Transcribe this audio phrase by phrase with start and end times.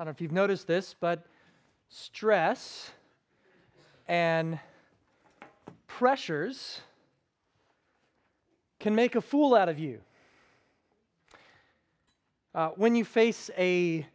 [0.00, 1.26] I don't know if you've noticed this, but
[1.90, 2.90] stress
[4.08, 4.58] and
[5.86, 6.80] pressures
[8.78, 10.00] can make a fool out of you.
[12.54, 14.06] Uh, when you face a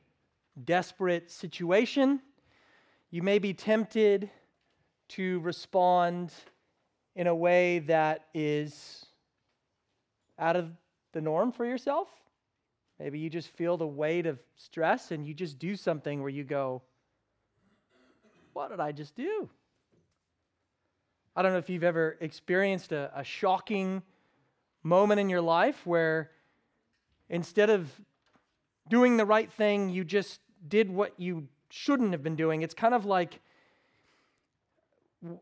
[0.64, 2.20] desperate situation,
[3.12, 4.32] you may be tempted
[5.10, 6.34] to respond
[7.16, 9.06] in a way that is
[10.40, 10.72] out of
[11.12, 12.08] the norm for yourself.
[13.00, 16.44] Maybe you just feel the weight of stress and you just do something where you
[16.44, 16.82] go,
[18.54, 19.50] What did I just do?
[21.36, 24.02] I don't know if you've ever experienced a, a shocking
[24.84, 26.32] moment in your life where
[27.30, 27.90] instead of
[28.88, 32.62] doing the right thing, you just did what you shouldn't have been doing.
[32.62, 33.42] It's kind of like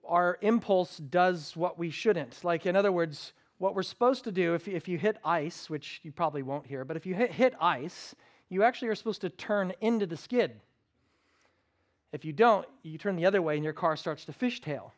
[0.07, 2.43] our impulse does what we shouldn't.
[2.43, 6.01] Like, in other words, what we're supposed to do, if, if you hit ice, which
[6.03, 8.13] you probably won't here, but if you hit, hit ice,
[8.49, 10.59] you actually are supposed to turn into the skid.
[12.11, 14.91] If you don't, you turn the other way and your car starts to fishtail.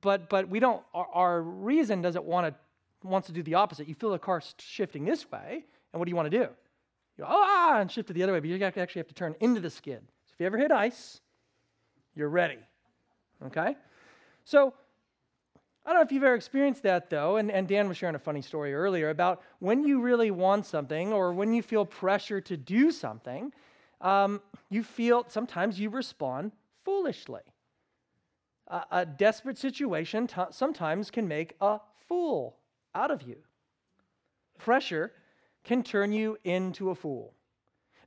[0.00, 3.86] But, but we don't, our, our reason doesn't want to, wants to do the opposite.
[3.86, 6.48] You feel the car shifting this way, and what do you want to do?
[7.16, 9.36] You go, ah, and shift it the other way, but you actually have to turn
[9.38, 10.02] into the skid.
[10.26, 11.20] So if you ever hit ice,
[12.16, 12.58] you're ready.
[13.46, 13.76] Okay?
[14.44, 14.74] So,
[15.88, 18.18] I don't know if you've ever experienced that though, and, and Dan was sharing a
[18.18, 22.58] funny story earlier about when you really want something or when you feel pressure to
[22.58, 23.54] do something,
[24.02, 26.52] um, you feel sometimes you respond
[26.84, 27.40] foolishly.
[28.90, 32.58] A, desperate situation t- sometimes can make a fool
[32.94, 33.36] out of you.
[34.58, 35.12] Pressure
[35.64, 37.32] can turn you into a fool.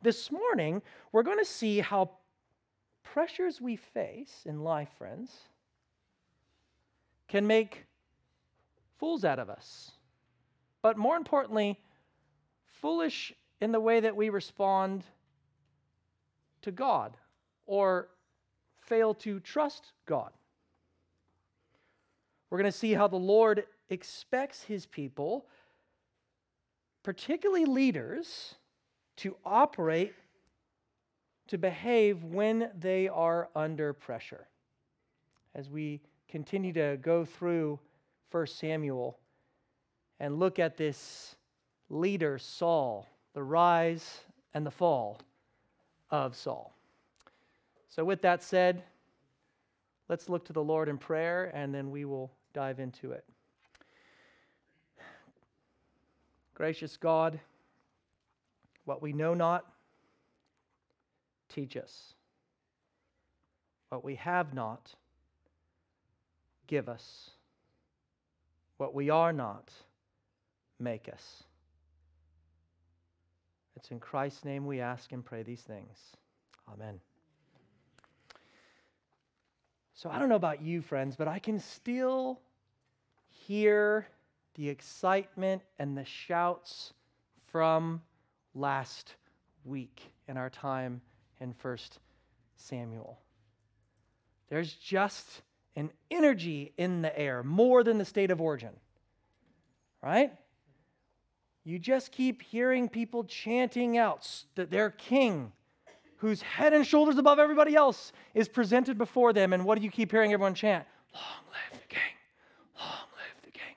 [0.03, 2.11] This morning, we're going to see how
[3.01, 5.31] pressures we face in life, friends,
[7.31, 7.85] can make
[8.99, 9.91] fools out of us.
[10.81, 11.79] But more importantly,
[12.81, 15.05] foolish in the way that we respond
[16.61, 17.15] to God
[17.65, 18.09] or
[18.81, 20.31] fail to trust God.
[22.49, 25.45] We're going to see how the Lord expects his people,
[27.01, 28.55] particularly leaders,
[29.17, 30.13] to operate,
[31.47, 34.47] to behave when they are under pressure.
[35.55, 37.77] As we continue to go through
[38.31, 39.19] 1 Samuel
[40.19, 41.35] and look at this
[41.89, 44.21] leader, Saul, the rise
[44.53, 45.19] and the fall
[46.09, 46.73] of Saul.
[47.89, 48.83] So, with that said,
[50.07, 53.25] let's look to the Lord in prayer and then we will dive into it.
[56.53, 57.39] Gracious God,
[58.85, 59.65] what we know not,
[61.49, 62.13] teach us.
[63.89, 64.95] What we have not,
[66.67, 67.31] give us.
[68.77, 69.71] What we are not,
[70.79, 71.43] make us.
[73.75, 75.97] It's in Christ's name we ask and pray these things.
[76.71, 76.99] Amen.
[79.93, 82.39] So I don't know about you, friends, but I can still
[83.27, 84.07] hear
[84.55, 86.93] the excitement and the shouts
[87.51, 88.01] from
[88.55, 89.15] last
[89.63, 91.01] week in our time
[91.39, 91.77] in 1
[92.55, 93.19] Samuel.
[94.49, 95.41] There's just
[95.75, 98.71] an energy in the air more than the state of origin.
[100.01, 100.33] Right?
[101.63, 105.51] You just keep hearing people chanting out that their king,
[106.17, 109.53] who's head and shoulders above everybody else, is presented before them.
[109.53, 110.85] And what do you keep hearing everyone chant?
[111.13, 111.99] Long live the king!
[112.79, 113.75] Long live the king!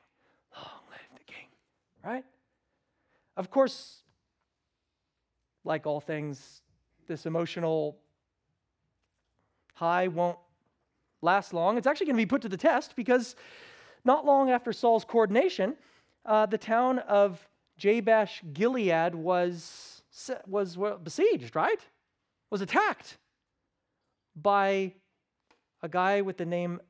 [0.56, 1.46] Long live the king!
[2.02, 2.24] Right?
[3.36, 4.02] Of course,
[5.64, 6.62] like all things,
[7.06, 7.98] this emotional
[9.74, 10.38] high won't
[11.24, 11.76] last long.
[11.76, 13.34] It's actually going to be put to the test because
[14.04, 15.76] not long after Saul's coordination,
[16.26, 17.46] uh, the town of
[17.78, 20.02] Jabesh Gilead was,
[20.46, 21.80] was besieged, right?
[22.50, 23.18] Was attacked
[24.36, 24.92] by
[25.82, 26.80] a guy with the name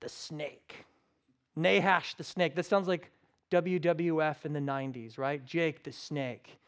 [0.00, 0.84] the Snake.
[1.56, 2.54] Nahash the Snake.
[2.54, 3.10] That sounds like
[3.50, 5.44] WWF in the 90s, right?
[5.44, 6.58] Jake the Snake.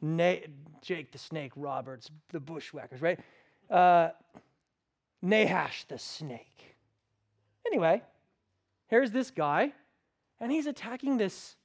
[0.00, 0.46] Na-
[0.82, 3.18] Jake the Snake Roberts, the Bushwhackers, right?
[3.70, 4.10] Uh,
[5.22, 6.76] Nahash the snake.
[7.66, 8.02] Anyway,
[8.86, 9.72] here's this guy,
[10.40, 11.56] and he's attacking this.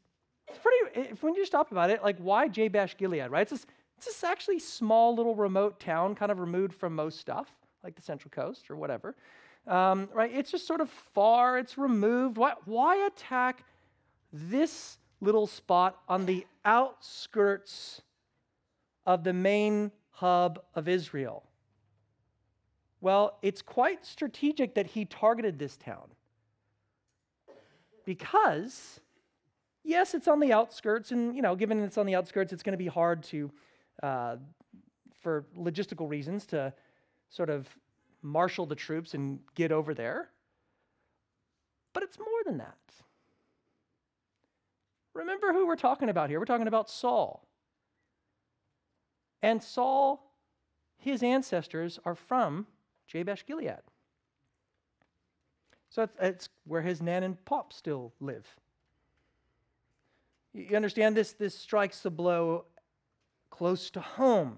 [0.48, 3.44] It's pretty, if when you stop about it, like why Jabesh Gilead, right?
[3.44, 3.66] It's this,
[3.98, 7.48] it's this actually small little remote town, kind of removed from most stuff,
[7.84, 9.16] like the Central Coast or whatever.
[9.68, 10.32] Um, right?
[10.34, 12.38] It's just sort of far, it's removed.
[12.38, 13.64] Why, why attack
[14.34, 18.02] this little spot on the outskirts
[19.06, 21.44] of the main hub of Israel?
[23.04, 26.08] Well, it's quite strategic that he targeted this town.
[28.06, 29.02] Because,
[29.84, 32.72] yes, it's on the outskirts, and, you know, given it's on the outskirts, it's going
[32.72, 33.52] to be hard to
[34.02, 34.38] uh,
[35.20, 36.72] for logistical reasons to
[37.28, 37.68] sort of
[38.22, 40.30] marshal the troops and get over there.
[41.92, 42.78] But it's more than that.
[45.14, 46.40] Remember who we're talking about here.
[46.40, 47.46] We're talking about Saul.
[49.42, 50.32] And Saul,
[50.96, 52.66] his ancestors are from
[53.08, 53.82] Jabesh Gilead.
[55.90, 58.48] So it's, it's where his nan and pop still live.
[60.54, 61.34] You understand this?
[61.34, 62.66] This strikes a blow
[63.50, 64.58] close to home.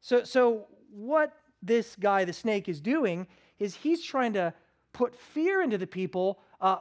[0.00, 1.32] So, so what
[1.62, 3.26] this guy, the snake, is doing
[3.58, 4.52] is he's trying to
[4.92, 6.78] put fear into the people, uh,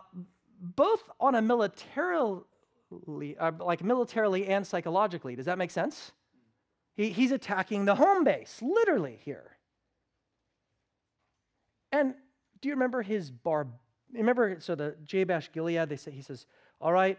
[0.62, 2.44] both on a militarily,
[3.40, 5.36] uh, like militarily and psychologically.
[5.36, 6.12] Does that make sense?
[6.96, 9.59] He, he's attacking the home base, literally here.
[11.92, 12.14] And
[12.62, 13.68] do you remember his bar?
[14.14, 16.46] Remember, so the Jabesh Gilead, they say, he says,
[16.82, 17.18] All right,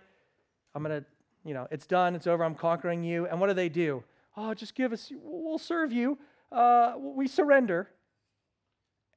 [0.75, 1.06] I'm going to,
[1.44, 3.26] you know, it's done, it's over, I'm conquering you.
[3.26, 4.02] And what do they do?
[4.37, 6.19] Oh, just give us, we'll serve you.
[6.52, 7.88] Uh, we surrender.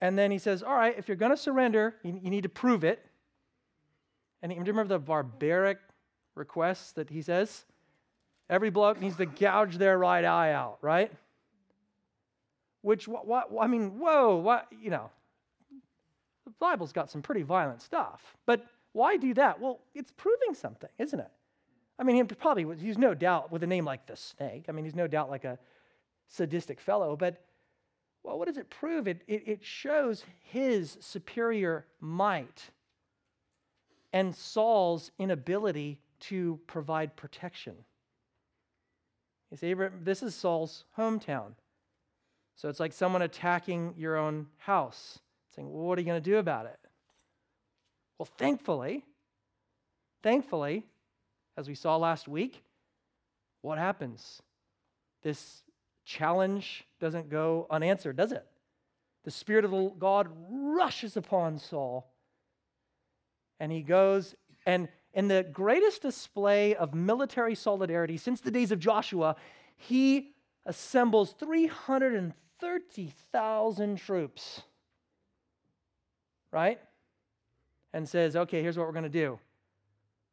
[0.01, 2.49] And then he says, All right, if you're going to surrender, you, you, need to
[2.49, 3.03] prove it.
[4.41, 5.79] And do you remember the barbaric
[6.35, 7.63] requests that he says?
[8.49, 11.11] Every bloke needs to gouge their right eye out, right?
[12.81, 15.09] Which, what, what I mean, whoa, what, you know,
[16.53, 18.21] the Bible's got some pretty violent stuff.
[18.45, 19.59] But why do that?
[19.59, 21.31] Well, it's proving something, isn't it?
[21.99, 24.65] I mean, he probably he's no doubt with a name like the snake.
[24.67, 25.59] I mean, he's no doubt like a
[26.27, 27.43] sadistic fellow, but
[28.23, 29.07] well, what does it prove?
[29.07, 32.71] It, it, it shows his superior might
[34.13, 37.73] and Saul's inability to provide protection.
[39.51, 41.53] You see, this is Saul's hometown.
[42.55, 45.19] So it's like someone attacking your own house,
[45.55, 46.79] saying, Well, what are you going to do about it?
[48.17, 49.03] Well, thankfully,
[50.21, 50.85] thankfully,
[51.57, 52.63] as we saw last week,
[53.61, 54.41] what happens?
[55.21, 55.63] This
[56.05, 58.45] challenge doesn't go unanswered, does it?
[59.23, 62.11] The Spirit of God rushes upon Saul,
[63.59, 64.35] and he goes,
[64.65, 69.35] and in the greatest display of military solidarity since the days of Joshua,
[69.77, 70.33] he
[70.65, 74.63] assembles 330,000 troops,
[76.53, 76.79] right?
[77.91, 79.39] And says, okay, here's what we're going to do.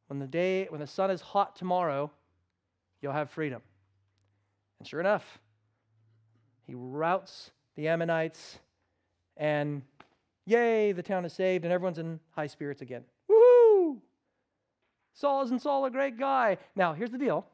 [0.07, 2.11] When the day, when the sun is hot tomorrow,
[3.01, 3.63] you'll have freedom.
[4.79, 5.41] And sure enough,
[6.67, 8.59] he routs the Ammonites,
[9.37, 9.83] and
[10.47, 13.05] yay, the town is saved, and everyone's in high spirits again.
[13.31, 13.99] Woohoo!
[15.15, 16.59] Saul isn't Saul a great guy?
[16.77, 17.47] Now, here's the deal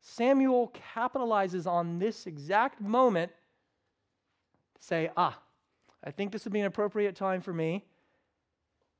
[0.00, 3.32] Samuel capitalizes on this exact moment
[4.78, 5.38] to say, ah,
[6.02, 7.84] I think this would be an appropriate time for me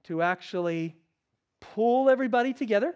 [0.04, 0.96] to actually
[1.60, 2.94] pull everybody together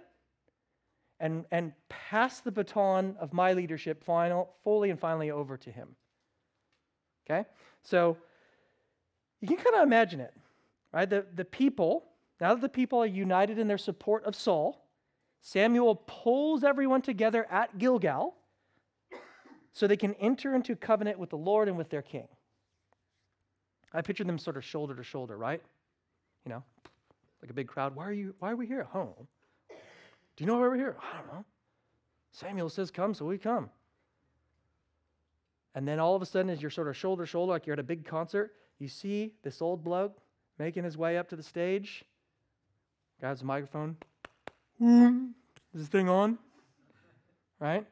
[1.21, 5.89] and, and pass the baton of my leadership final, fully and finally over to him.
[7.25, 7.47] Okay?
[7.83, 8.17] So
[9.41, 10.35] you can kind of imagine it,
[10.93, 11.09] right?
[11.09, 12.05] The, the people,
[12.41, 14.87] now that the people are united in their support of Saul,
[15.41, 18.35] Samuel pulls everyone together at Gilgal
[19.73, 22.29] so they can enter into covenant with the Lord and with their king.
[23.95, 25.63] I picture them sort of shoulder to shoulder, right?
[26.45, 26.63] You know,
[27.41, 27.95] like a big crowd.
[27.95, 28.87] Why are you why are we here?
[28.95, 29.15] Oh.
[30.37, 30.97] Do you know why we're here?
[31.01, 31.45] I don't know.
[32.33, 33.71] Samuel says come, so we come.
[35.77, 37.75] And then all of a sudden, as you're sort of shoulder to shoulder, like you're
[37.75, 40.19] at a big concert, you see this old bloke
[40.59, 42.05] making his way up to the stage.
[43.21, 43.97] Grabs a microphone,
[45.73, 46.39] is this thing on?
[47.61, 47.87] Right?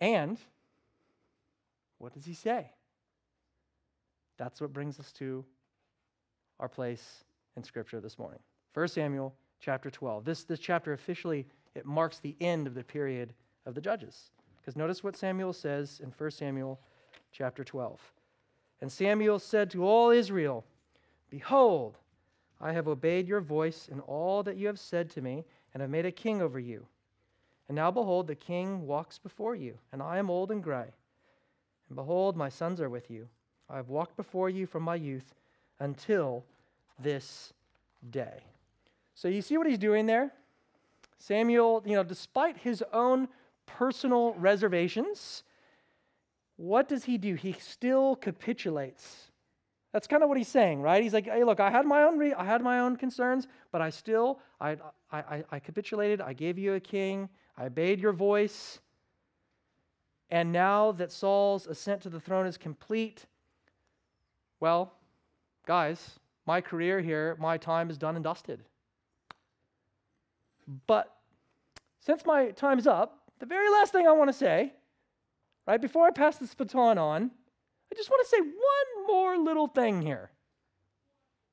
[0.00, 0.38] And
[1.98, 2.70] what does he say?
[4.42, 5.44] That's what brings us to
[6.58, 7.22] our place
[7.56, 8.40] in Scripture this morning.
[8.74, 10.24] 1 Samuel chapter 12.
[10.24, 11.46] This, this chapter officially
[11.76, 13.34] it marks the end of the period
[13.66, 14.32] of the judges.
[14.56, 16.80] Because notice what Samuel says in 1 Samuel
[17.30, 18.00] chapter 12.
[18.80, 20.64] And Samuel said to all Israel,
[21.30, 21.98] Behold,
[22.60, 25.90] I have obeyed your voice in all that you have said to me, and have
[25.90, 26.84] made a king over you.
[27.68, 30.90] And now behold, the king walks before you, and I am old and gray.
[31.88, 33.28] And behold, my sons are with you.
[33.68, 35.34] I have walked before you from my youth
[35.80, 36.44] until
[36.98, 37.52] this
[38.10, 38.44] day.
[39.14, 40.32] So you see what he's doing there?
[41.18, 43.28] Samuel, you know, despite his own
[43.66, 45.44] personal reservations,
[46.56, 47.34] what does he do?
[47.34, 49.30] He still capitulates
[49.92, 51.02] that's kind of what he's saying, right?
[51.02, 53.82] He's like, hey, look, I had my own, re- I had my own concerns, but
[53.82, 54.78] I still, I,
[55.12, 56.22] I, I capitulated.
[56.22, 57.28] I gave you a king.
[57.58, 58.80] I obeyed your voice.
[60.30, 63.26] And now that Saul's ascent to the throne is complete,
[64.62, 64.94] well,
[65.66, 68.60] guys, my career here, my time is done and dusted.
[70.86, 71.14] But
[72.00, 74.72] since my time is up, the very last thing I want to say
[75.66, 75.80] right?
[75.80, 77.30] Before I pass this baton on,
[77.90, 80.30] I just want to say one more little thing here.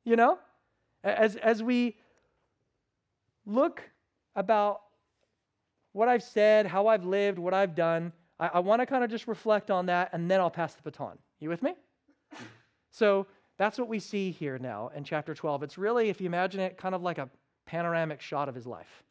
[0.06, 0.40] You know,
[1.04, 1.98] as, as we
[3.46, 3.82] look
[4.36, 4.82] about
[5.92, 9.10] what I've said, how I've lived, what I've done, I, I want to kind of
[9.10, 11.18] just reflect on that and then I'll pass the baton.
[11.40, 11.74] You with me?
[12.92, 13.28] So
[13.58, 15.64] that's what we see here now in chapter 12.
[15.64, 17.30] It's really, if you imagine it, kind of like a
[17.66, 19.04] panoramic shot of his life.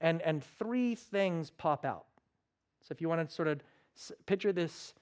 [0.00, 2.06] And, and three things pop out.
[2.82, 3.60] So if you want to sort of
[4.26, 4.94] picture this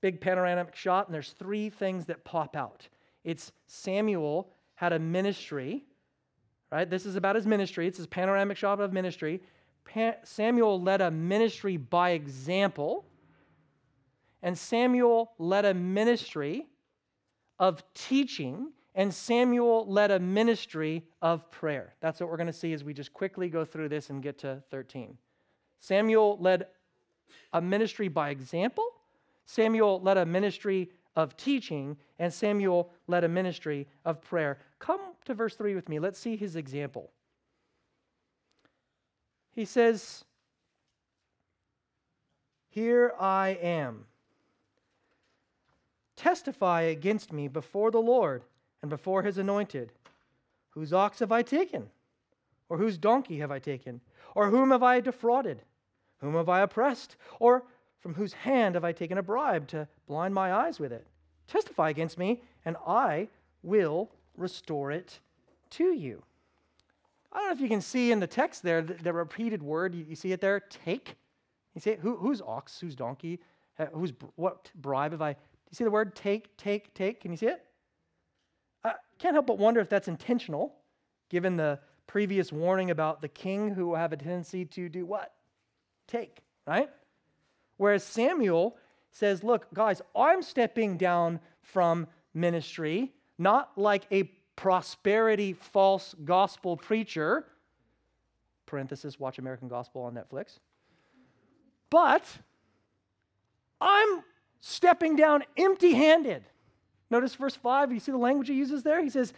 [0.00, 2.88] big panoramic shot, and there's three things that pop out.
[3.24, 5.84] It's Samuel had a ministry,
[6.70, 6.88] right?
[6.88, 7.86] This is about his ministry.
[7.86, 9.40] It's his panoramic shot of ministry.
[9.84, 13.04] Pa- Samuel led a ministry by example,
[14.42, 16.66] and Samuel led a ministry
[17.62, 21.94] of teaching, and Samuel led a ministry of prayer.
[22.00, 24.36] That's what we're going to see as we just quickly go through this and get
[24.40, 25.16] to 13.
[25.78, 26.66] Samuel led
[27.52, 28.84] a ministry by example,
[29.46, 34.58] Samuel led a ministry of teaching, and Samuel led a ministry of prayer.
[34.80, 36.00] Come to verse 3 with me.
[36.00, 37.12] Let's see his example.
[39.52, 40.24] He says,
[42.70, 44.06] Here I am.
[46.16, 48.44] Testify against me before the Lord
[48.80, 49.92] and before his anointed.
[50.70, 51.88] Whose ox have I taken?
[52.68, 54.00] Or whose donkey have I taken?
[54.34, 55.62] Or whom have I defrauded?
[56.18, 57.16] Whom have I oppressed?
[57.38, 57.64] Or
[58.00, 61.06] from whose hand have I taken a bribe to blind my eyes with it?
[61.46, 63.28] Testify against me, and I
[63.62, 65.20] will restore it
[65.70, 66.22] to you.
[67.32, 69.94] I don't know if you can see in the text there the, the repeated word.
[69.94, 70.60] You, you, see it there?
[70.60, 71.16] Take.
[71.74, 72.00] You see it?
[72.00, 72.78] Who, whose ox?
[72.80, 73.40] Whose donkey?
[73.78, 75.36] Uh, whose what bribe have I?
[75.72, 77.20] You see the word take, take, take?
[77.20, 77.64] Can you see it?
[78.84, 80.74] I can't help but wonder if that's intentional,
[81.30, 85.32] given the previous warning about the king who will have a tendency to do what?
[86.06, 86.90] Take, right?
[87.78, 88.76] Whereas Samuel
[89.12, 94.24] says, Look, guys, I'm stepping down from ministry, not like a
[94.56, 97.46] prosperity false gospel preacher.
[98.66, 100.58] Parenthesis, watch American Gospel on Netflix.
[101.88, 102.24] But
[103.80, 104.22] I'm
[104.62, 106.44] stepping down empty handed.
[107.10, 107.92] Notice verse 5.
[107.92, 109.02] You see the language he uses there?
[109.02, 109.34] He says,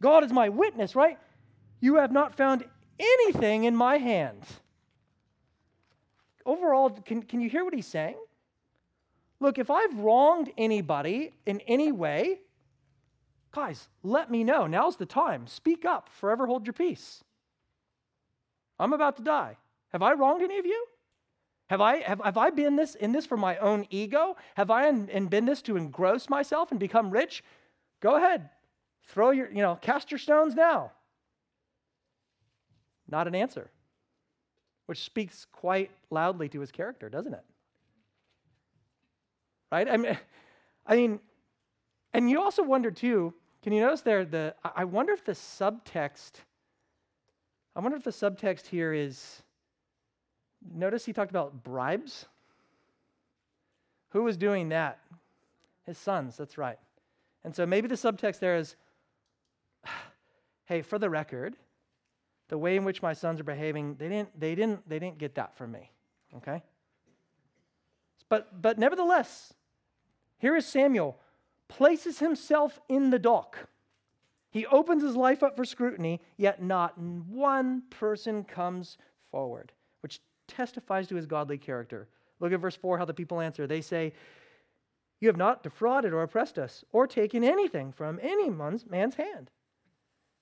[0.00, 1.18] God is my witness, right?
[1.80, 2.64] You have not found
[2.98, 4.46] anything in my hand
[6.48, 8.16] overall, can, can you hear what he's saying?
[9.38, 12.40] Look, if I've wronged anybody in any way,
[13.52, 14.66] guys, let me know.
[14.66, 15.46] Now's the time.
[15.46, 16.08] Speak up.
[16.08, 17.22] Forever hold your peace.
[18.80, 19.58] I'm about to die.
[19.92, 20.86] Have I wronged any of you?
[21.68, 24.36] Have I, have, have I been this in this for my own ego?
[24.56, 27.44] Have I in, in been this to engross myself and become rich?
[28.00, 28.48] Go ahead.
[29.08, 30.92] Throw your, you know, cast your stones now.
[33.08, 33.70] Not an answer
[34.88, 37.44] which speaks quite loudly to his character, doesn't it?
[39.70, 39.86] Right?
[39.86, 40.18] I mean,
[40.86, 41.20] I mean,
[42.14, 46.40] and you also wonder too, can you notice there the I wonder if the subtext
[47.76, 49.42] I wonder if the subtext here is
[50.74, 52.26] notice he talked about bribes.
[54.10, 54.98] Who was doing that?
[55.84, 56.78] His sons, that's right.
[57.44, 58.76] And so maybe the subtext there is
[60.66, 61.56] hey, for the record,
[62.48, 65.34] the way in which my sons are behaving, they didn't, they didn't, they didn't get
[65.34, 65.90] that from me.
[66.36, 66.62] Okay?
[68.28, 69.54] But, but nevertheless,
[70.38, 71.18] here is Samuel,
[71.68, 73.68] places himself in the dock.
[74.50, 78.96] He opens his life up for scrutiny, yet not one person comes
[79.30, 82.08] forward, which testifies to his godly character.
[82.40, 83.66] Look at verse 4 how the people answer.
[83.66, 84.12] They say,
[85.20, 89.50] You have not defrauded or oppressed us, or taken anything from any man's hand.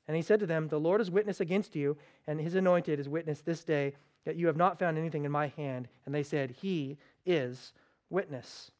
[0.08, 1.96] And he said to them, The Lord is witness against you,
[2.26, 3.94] and his anointed is witness this day
[4.24, 5.88] that you have not found anything in my hand.
[6.04, 7.72] And they said, He is
[8.10, 8.70] witness.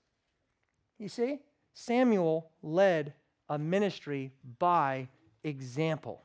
[0.98, 1.40] You see,
[1.74, 3.12] Samuel led
[3.48, 5.08] a ministry by
[5.44, 6.22] example.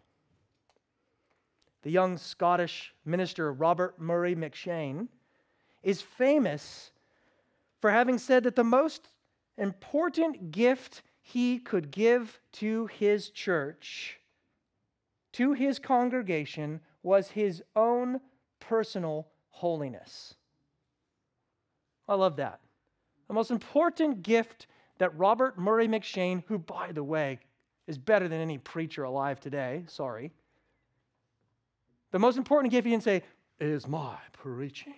[1.83, 5.07] The young Scottish minister Robert Murray McCheyne,
[5.83, 6.91] is famous
[7.79, 9.09] for having said that the most
[9.57, 14.19] important gift he could give to his church
[15.33, 18.19] to his congregation was his own
[18.59, 20.35] personal holiness.
[22.07, 22.59] I love that.
[23.27, 27.39] The most important gift that Robert Murray McCheyne, who, by the way,
[27.87, 30.31] is better than any preacher alive today, sorry.
[32.11, 33.23] The most important gift he didn't say,
[33.59, 34.95] is my preaching,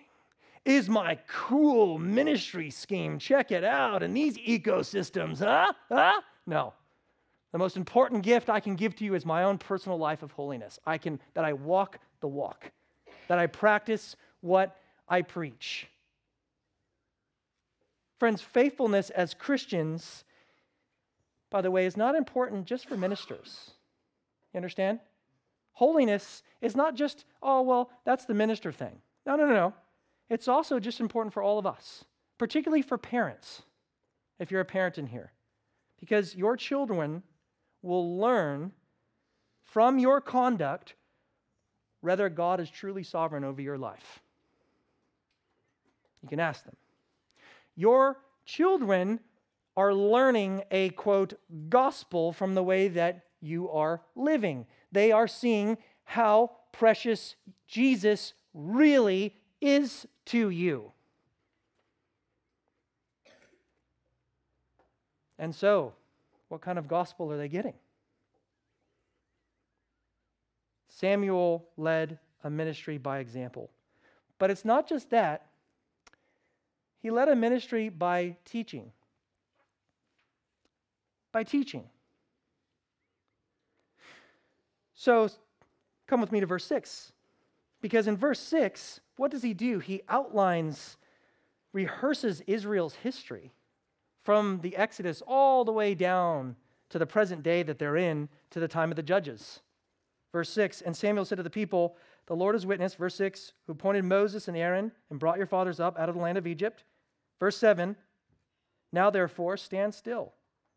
[0.64, 3.18] is my cool ministry scheme.
[3.18, 4.02] Check it out.
[4.02, 5.72] And these ecosystems, huh?
[5.90, 6.20] Huh?
[6.46, 6.72] No.
[7.52, 10.32] The most important gift I can give to you is my own personal life of
[10.32, 10.80] holiness.
[10.86, 12.72] I can that I walk the walk,
[13.28, 14.76] that I practice what
[15.08, 15.86] I preach.
[18.18, 20.24] Friends, faithfulness as Christians,
[21.50, 23.70] by the way, is not important just for ministers.
[24.52, 24.98] You understand?
[25.74, 29.00] Holiness is not just, oh, well, that's the minister thing.
[29.26, 29.74] No, no, no, no.
[30.30, 32.04] It's also just important for all of us,
[32.38, 33.62] particularly for parents,
[34.38, 35.32] if you're a parent in here.
[36.00, 37.22] Because your children
[37.82, 38.72] will learn
[39.62, 40.94] from your conduct
[42.00, 44.20] whether God is truly sovereign over your life.
[46.22, 46.76] You can ask them.
[47.76, 49.20] Your children
[49.76, 51.34] are learning a quote
[51.68, 54.66] gospel from the way that you are living.
[54.94, 57.34] They are seeing how precious
[57.66, 60.92] Jesus really is to you.
[65.36, 65.94] And so,
[66.48, 67.74] what kind of gospel are they getting?
[70.88, 73.70] Samuel led a ministry by example.
[74.38, 75.48] But it's not just that,
[77.02, 78.92] he led a ministry by teaching.
[81.32, 81.84] By teaching.
[85.04, 85.28] So
[86.06, 87.12] come with me to verse 6.
[87.82, 89.78] Because in verse 6, what does he do?
[89.78, 90.96] He outlines,
[91.74, 93.52] rehearses Israel's history
[94.22, 96.56] from the Exodus all the way down
[96.88, 99.60] to the present day that they're in to the time of the judges.
[100.32, 103.74] Verse 6 And Samuel said to the people, The Lord is witness, verse 6, who
[103.74, 106.84] appointed Moses and Aaron and brought your fathers up out of the land of Egypt.
[107.38, 107.94] Verse 7
[108.90, 110.32] Now therefore stand still,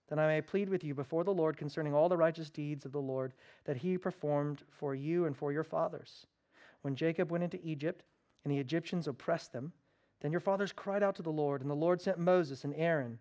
[0.08, 2.92] that I may plead with you before the Lord concerning all the righteous deeds of
[2.92, 3.34] the Lord
[3.66, 6.26] that he performed for you and for your fathers.
[6.82, 8.04] When Jacob went into Egypt
[8.44, 9.74] and the Egyptians oppressed them,
[10.22, 13.20] then your fathers cried out to the Lord, and the Lord sent Moses and Aaron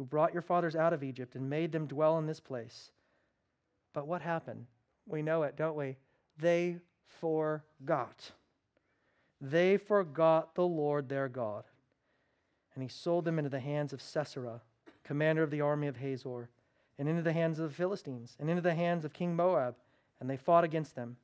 [0.00, 2.90] who brought your fathers out of Egypt and made them dwell in this place.
[3.92, 4.64] But what happened?
[5.06, 5.98] We know it, don't we?
[6.38, 6.78] They
[7.20, 8.30] forgot.
[9.42, 11.64] They forgot the Lord their God.
[12.74, 14.62] And he sold them into the hands of Sisera,
[15.10, 16.48] commander of the army of Hazor,
[16.96, 19.74] and into the hands of the Philistines, and into the hands of King Moab.
[20.20, 21.16] And they fought against them.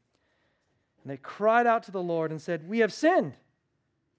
[1.05, 3.35] And they cried out to the Lord and said, We have sinned,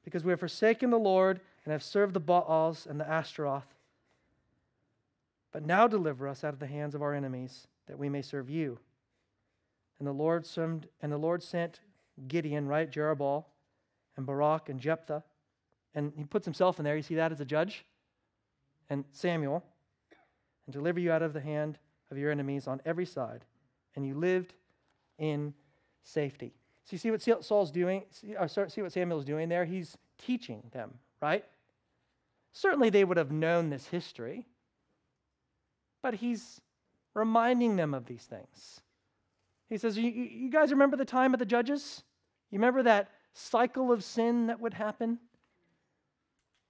[0.05, 3.75] because we have forsaken the Lord and have served the Baals and the Ashtaroth.
[5.51, 8.49] But now deliver us out of the hands of our enemies, that we may serve
[8.49, 8.79] you.
[9.99, 11.81] And the Lord sent, and the Lord sent
[12.29, 13.43] Gideon, right, Jerubbaal,
[14.15, 15.25] and Barak and Jephthah,
[15.93, 16.95] and he puts himself in there.
[16.95, 17.83] You see that as a judge,
[18.89, 19.63] and Samuel,
[20.65, 21.77] and deliver you out of the hand
[22.11, 23.45] of your enemies on every side,
[23.95, 24.53] and you lived
[25.17, 25.53] in
[26.03, 26.53] safety.
[26.85, 28.03] So you see what Saul's doing?
[28.11, 29.65] See, uh, see what Samuel's doing there?
[29.65, 31.43] He's teaching them, right?
[32.53, 34.45] Certainly they would have known this history
[36.07, 36.61] but he's
[37.13, 38.81] reminding them of these things.
[39.69, 42.03] He says, You, you guys remember the time of the judges?
[42.49, 45.19] You remember that cycle of sin that would happen?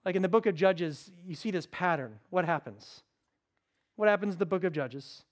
[0.07, 2.17] Like in the book of Judges, you see this pattern.
[2.29, 3.01] What happens?
[3.97, 5.23] What happens in the book of Judges?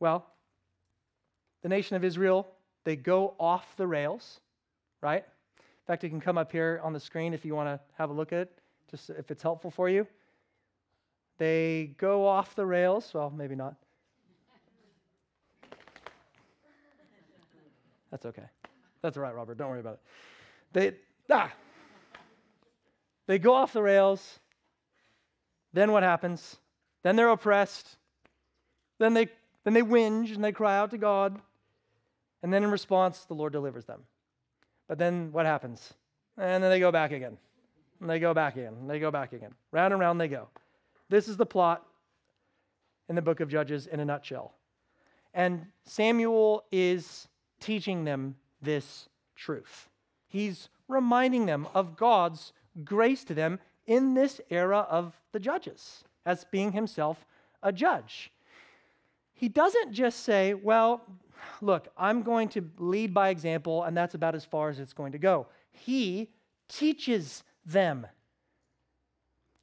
[0.00, 0.24] Well,
[1.60, 2.48] the nation of Israel,
[2.84, 4.40] they go off the rails,
[5.02, 5.22] right?
[5.58, 8.08] In fact, it can come up here on the screen if you want to have
[8.08, 8.58] a look at it,
[8.90, 10.06] just if it's helpful for you.
[11.36, 13.10] They go off the rails.
[13.12, 13.74] Well, maybe not.
[18.10, 18.48] That's okay.
[19.02, 19.58] That's all right, Robert.
[19.58, 20.00] Don't worry about it.
[20.72, 20.96] They
[21.30, 21.52] ah,
[23.28, 24.40] they go off the rails.
[25.72, 26.56] Then what happens?
[27.04, 27.96] Then they're oppressed.
[28.98, 29.28] Then they
[29.64, 31.38] then they whinge and they cry out to God.
[32.42, 34.00] And then in response, the Lord delivers them.
[34.88, 35.92] But then what happens?
[36.38, 37.36] And then they go back again.
[38.00, 38.74] And they go back again.
[38.80, 39.52] And they go back again.
[39.72, 40.48] Round and round they go.
[41.10, 41.84] This is the plot
[43.08, 44.54] in the book of Judges in a nutshell.
[45.34, 47.28] And Samuel is
[47.60, 49.88] teaching them this truth.
[50.28, 52.52] He's reminding them of God's
[52.84, 57.24] grace to them in this era of the judges, as being himself
[57.62, 58.30] a judge.
[59.34, 61.02] He doesn't just say, Well,
[61.60, 65.12] look, I'm going to lead by example, and that's about as far as it's going
[65.12, 65.46] to go.
[65.70, 66.30] He
[66.68, 68.06] teaches them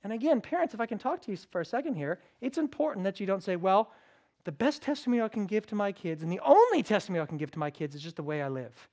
[0.06, 3.06] and again, parents, if I can talk to you for a second here, it's important
[3.06, 3.91] that you don't say, well,
[4.43, 7.39] the best testimony I can give to my kids and the only testimony I can
[7.39, 8.88] give to my kids is just the way I live.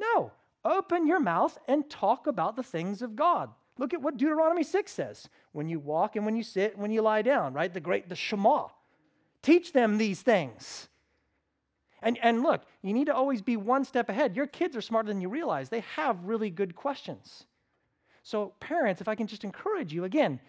[0.00, 0.32] No,
[0.64, 3.50] open your mouth and talk about the things of God.
[3.78, 6.90] Look at what Deuteronomy 6 says when you walk and when you sit and when
[6.90, 7.72] you lie down, right?
[7.72, 8.68] The great, the Shema.
[9.42, 10.88] Teach them these things.
[12.02, 14.36] And, and look, you need to always be one step ahead.
[14.36, 15.68] Your kids are smarter than you realize.
[15.68, 17.44] They have really good questions.
[18.22, 20.40] So, parents, if I can just encourage you again,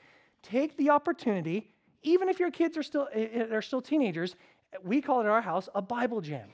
[0.42, 1.70] take the opportunity,
[2.02, 4.36] even if your kids are still, eh, eh, are still teenagers,
[4.84, 6.50] we call it at our house a Bible jam.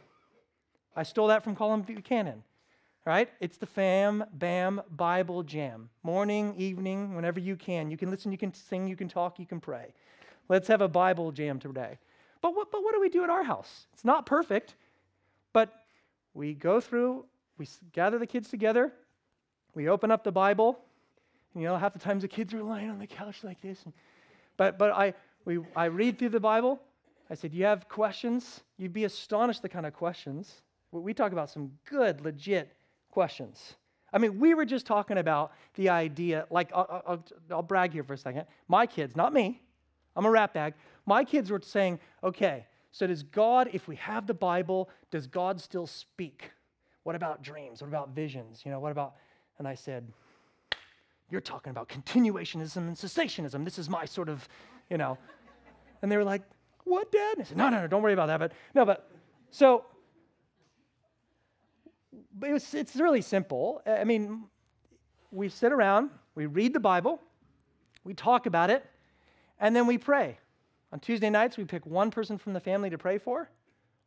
[0.96, 2.44] I stole that from Colin Buchanan.
[3.06, 3.30] Right?
[3.40, 5.90] It's the fam, bam, Bible jam.
[6.04, 7.92] Morning, evening, whenever you can.
[7.92, 9.94] You can listen, you can sing, you can talk, you can pray.
[10.50, 11.98] Let's have a Bible jam today.
[12.42, 13.88] But what, but what do we do at our house?
[13.94, 14.76] It's not perfect,
[15.52, 15.74] but
[16.34, 17.26] we go through,
[17.58, 18.94] we gather the kids together,
[19.76, 20.80] we open up the Bible.
[21.54, 23.84] And, you know, half the times the kids are lying on the couch like this.
[23.84, 23.94] And,
[24.56, 25.14] but but I,
[25.46, 26.80] we, I read through the Bible.
[27.30, 28.62] I said, You have questions?
[28.78, 30.62] You'd be astonished the kind of questions.
[30.92, 32.72] We talk about some good, legit
[33.14, 33.76] questions.
[34.12, 38.04] I mean, we were just talking about the idea, like, I'll, I'll, I'll brag here
[38.04, 38.46] for a second.
[38.68, 39.62] My kids, not me,
[40.16, 40.74] I'm a rat bag.
[41.06, 45.62] My kids were saying, okay, so does God, if we have the Bible, does God
[45.62, 46.52] still speak?
[47.04, 47.82] What about dreams?
[47.82, 48.64] What about visions?
[48.66, 49.14] You know, what about,
[49.60, 50.12] and I said,
[51.30, 53.64] you're talking about continuationism and cessationism.
[53.64, 54.48] This is my sort of,
[54.90, 55.18] you know.
[56.02, 56.42] And they were like,
[56.84, 57.34] what, Dad?
[57.34, 58.40] And I said, no, no, no, don't worry about that.
[58.40, 59.10] But no, but
[59.52, 59.86] so
[62.44, 63.82] but it was, it's really simple.
[63.88, 64.44] I mean,
[65.32, 67.22] we sit around, we read the Bible,
[68.04, 68.86] we talk about it,
[69.62, 70.38] and then we pray.
[70.92, 73.50] On Tuesday nights, we pick one person from the family to pray for.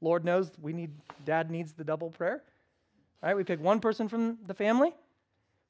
[0.03, 0.91] Lord knows we need,
[1.25, 2.43] dad needs the double prayer.
[3.23, 4.95] All right, we pick one person from the family.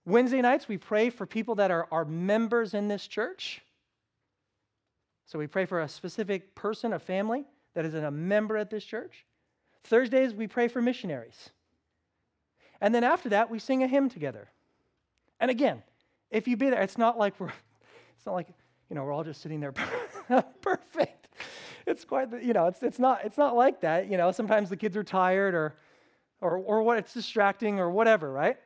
[0.04, 3.62] Wednesday nights, we pray for people that are, are members in this church.
[5.26, 8.84] So we pray for a specific person, a family that is a member at this
[8.84, 9.24] church.
[9.84, 11.50] Thursdays, we pray for missionaries.
[12.80, 14.48] And then after that, we sing a hymn together.
[15.40, 15.82] And again,
[16.30, 17.48] if you be there, it's not like we're,
[18.16, 18.48] it's not like,
[18.88, 19.72] you know, we're all just sitting there
[20.60, 21.28] perfect.
[21.86, 24.10] It's quite, you know, it's, it's, not, it's not like that.
[24.10, 25.74] You know, sometimes the kids are tired or,
[26.40, 28.56] or, or what, it's distracting or whatever, right?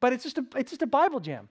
[0.00, 1.48] But it's just a, it's just a Bible jam.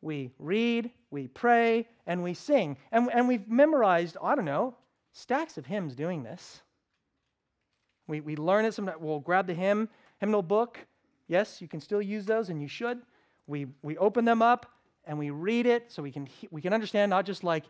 [0.00, 2.76] We read, we pray, and we sing.
[2.92, 4.74] And, and we've memorized, I don't know,
[5.12, 6.62] stacks of hymns doing this.
[8.06, 8.98] We, we learn it sometimes.
[9.00, 10.86] We'll grab the hymn, hymnal book,
[11.28, 13.00] Yes, you can still use those, and you should.
[13.46, 14.66] We, we open them up
[15.06, 17.64] and we read it so we can, we can understand, not just like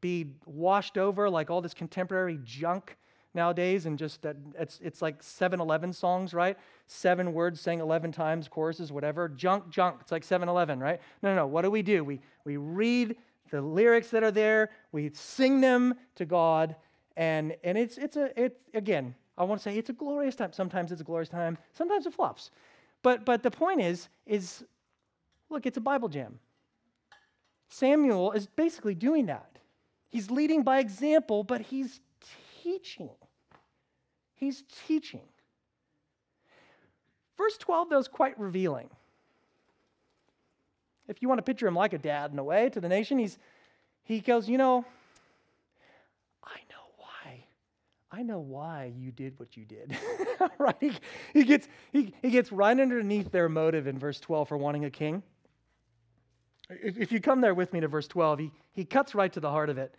[0.00, 2.96] be washed over like all this contemporary junk
[3.34, 6.56] nowadays and just that it's, it's like 7-Eleven songs, right?
[6.86, 9.28] Seven words sang 11 times, choruses, whatever.
[9.28, 9.98] Junk, junk.
[10.00, 11.00] It's like 7-Eleven, right?
[11.22, 11.46] No, no, no.
[11.46, 12.04] What do we do?
[12.04, 13.16] We, we read
[13.50, 16.74] the lyrics that are there, we sing them to God,
[17.16, 20.52] and, and it's, it's a, it, again, I want to say it's a glorious time.
[20.52, 22.50] Sometimes it's a glorious time, sometimes it flops.
[23.02, 24.64] But, but the point is, is
[25.50, 26.38] look, it's a Bible jam.
[27.68, 29.58] Samuel is basically doing that.
[30.10, 32.00] He's leading by example, but he's
[32.62, 33.10] teaching.
[34.34, 35.22] He's teaching.
[37.36, 38.88] Verse 12, though, is quite revealing.
[41.08, 43.18] If you want to picture him like a dad in a way to the nation,
[43.18, 43.38] he's,
[44.04, 44.84] he goes, You know,
[48.14, 49.96] I know why you did what you did.
[50.58, 50.76] right?
[50.78, 50.92] He,
[51.32, 54.90] he, gets, he, he gets right underneath their motive in verse 12 for wanting a
[54.90, 55.24] king.
[56.70, 59.40] If, if you come there with me to verse 12, he, he cuts right to
[59.40, 59.96] the heart of it.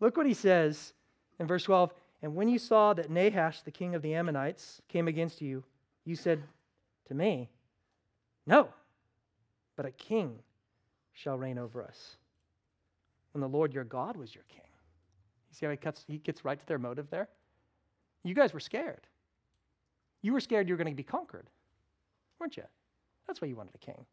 [0.00, 0.92] Look what he says
[1.40, 1.94] in verse 12.
[2.22, 5.64] And when you saw that Nahash, the king of the Ammonites, came against you,
[6.04, 6.42] you said
[7.08, 7.48] to me,
[8.46, 8.68] No,
[9.76, 10.40] but a king
[11.14, 12.16] shall reign over us.
[13.32, 14.60] When the Lord your God was your king.
[15.50, 17.28] You see how he, cuts, he gets right to their motive there?
[18.26, 19.06] You guys were scared.
[20.22, 21.48] You were scared you were going to be conquered,
[22.40, 22.64] weren't you?
[23.26, 24.04] That's why you wanted a king.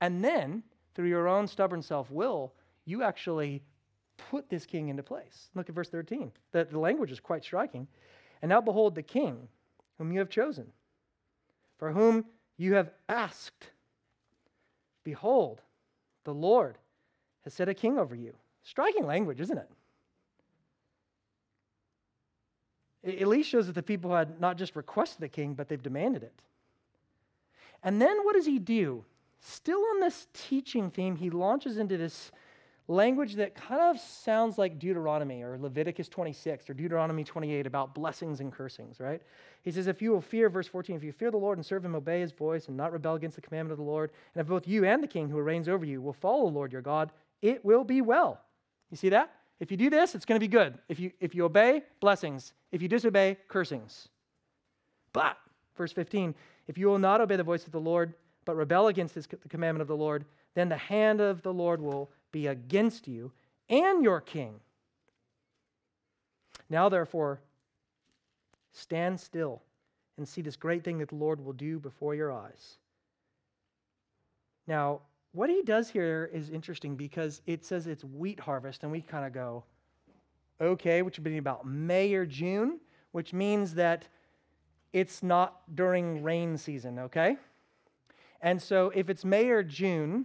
[0.00, 0.62] And then,
[0.94, 2.52] through your own stubborn self will,
[2.84, 3.62] you actually
[4.30, 5.48] put this king into place.
[5.54, 6.30] Look at verse 13.
[6.52, 7.88] The, the language is quite striking.
[8.40, 9.48] And now behold the king
[9.98, 10.70] whom you have chosen,
[11.78, 12.24] for whom
[12.56, 13.70] you have asked.
[15.02, 15.60] Behold,
[16.22, 16.78] the Lord
[17.42, 18.34] has set a king over you.
[18.62, 19.70] Striking language, isn't it?
[23.04, 25.82] It at least shows that the people had not just requested the king, but they've
[25.82, 26.32] demanded it.
[27.82, 29.04] And then what does he do?
[29.40, 32.32] Still on this teaching theme, he launches into this
[32.88, 38.40] language that kind of sounds like Deuteronomy or Leviticus 26 or Deuteronomy 28 about blessings
[38.40, 39.22] and cursings, right?
[39.62, 41.84] He says, If you will fear, verse 14, if you fear the Lord and serve
[41.84, 44.46] him, obey his voice, and not rebel against the commandment of the Lord, and if
[44.46, 47.10] both you and the king who reigns over you will follow the Lord your God,
[47.42, 48.40] it will be well.
[48.90, 49.32] You see that?
[49.60, 50.78] If you do this, it's going to be good.
[50.88, 52.52] If you, if you obey, blessings.
[52.72, 54.08] If you disobey, cursings.
[55.12, 55.36] But,
[55.76, 56.34] verse 15,
[56.66, 58.14] if you will not obey the voice of the Lord,
[58.44, 61.80] but rebel against his, the commandment of the Lord, then the hand of the Lord
[61.80, 63.32] will be against you
[63.68, 64.60] and your king.
[66.68, 67.40] Now, therefore,
[68.72, 69.62] stand still
[70.16, 72.78] and see this great thing that the Lord will do before your eyes.
[74.66, 75.00] Now,
[75.34, 79.26] what he does here is interesting because it says it's wheat harvest, and we kind
[79.26, 79.64] of go,
[80.60, 82.78] okay, which would be about May or June,
[83.10, 84.06] which means that
[84.92, 87.36] it's not during rain season, okay?
[88.42, 90.24] And so if it's May or June,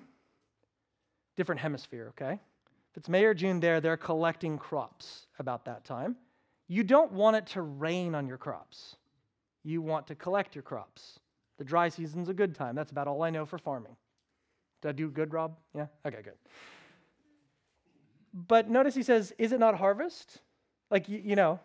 [1.36, 2.34] different hemisphere, okay?
[2.92, 6.18] If it's May or June there, they're collecting crops about that time.
[6.68, 8.96] You don't want it to rain on your crops.
[9.64, 11.20] You want to collect your crops.
[11.58, 12.76] The dry season's a good time.
[12.76, 13.96] That's about all I know for farming.
[14.82, 15.58] Did I do good, Rob?
[15.76, 15.88] Yeah?
[16.06, 16.34] Okay, good.
[18.34, 20.40] But notice he says, Is it not harvest?
[20.90, 21.60] Like, you, you know,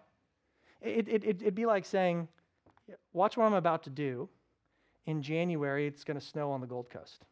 [0.81, 2.29] it, it, it, it'd be like saying,
[3.13, 4.29] Watch what I'm about to do.
[5.07, 7.25] In January, it's going to snow on the Gold Coast.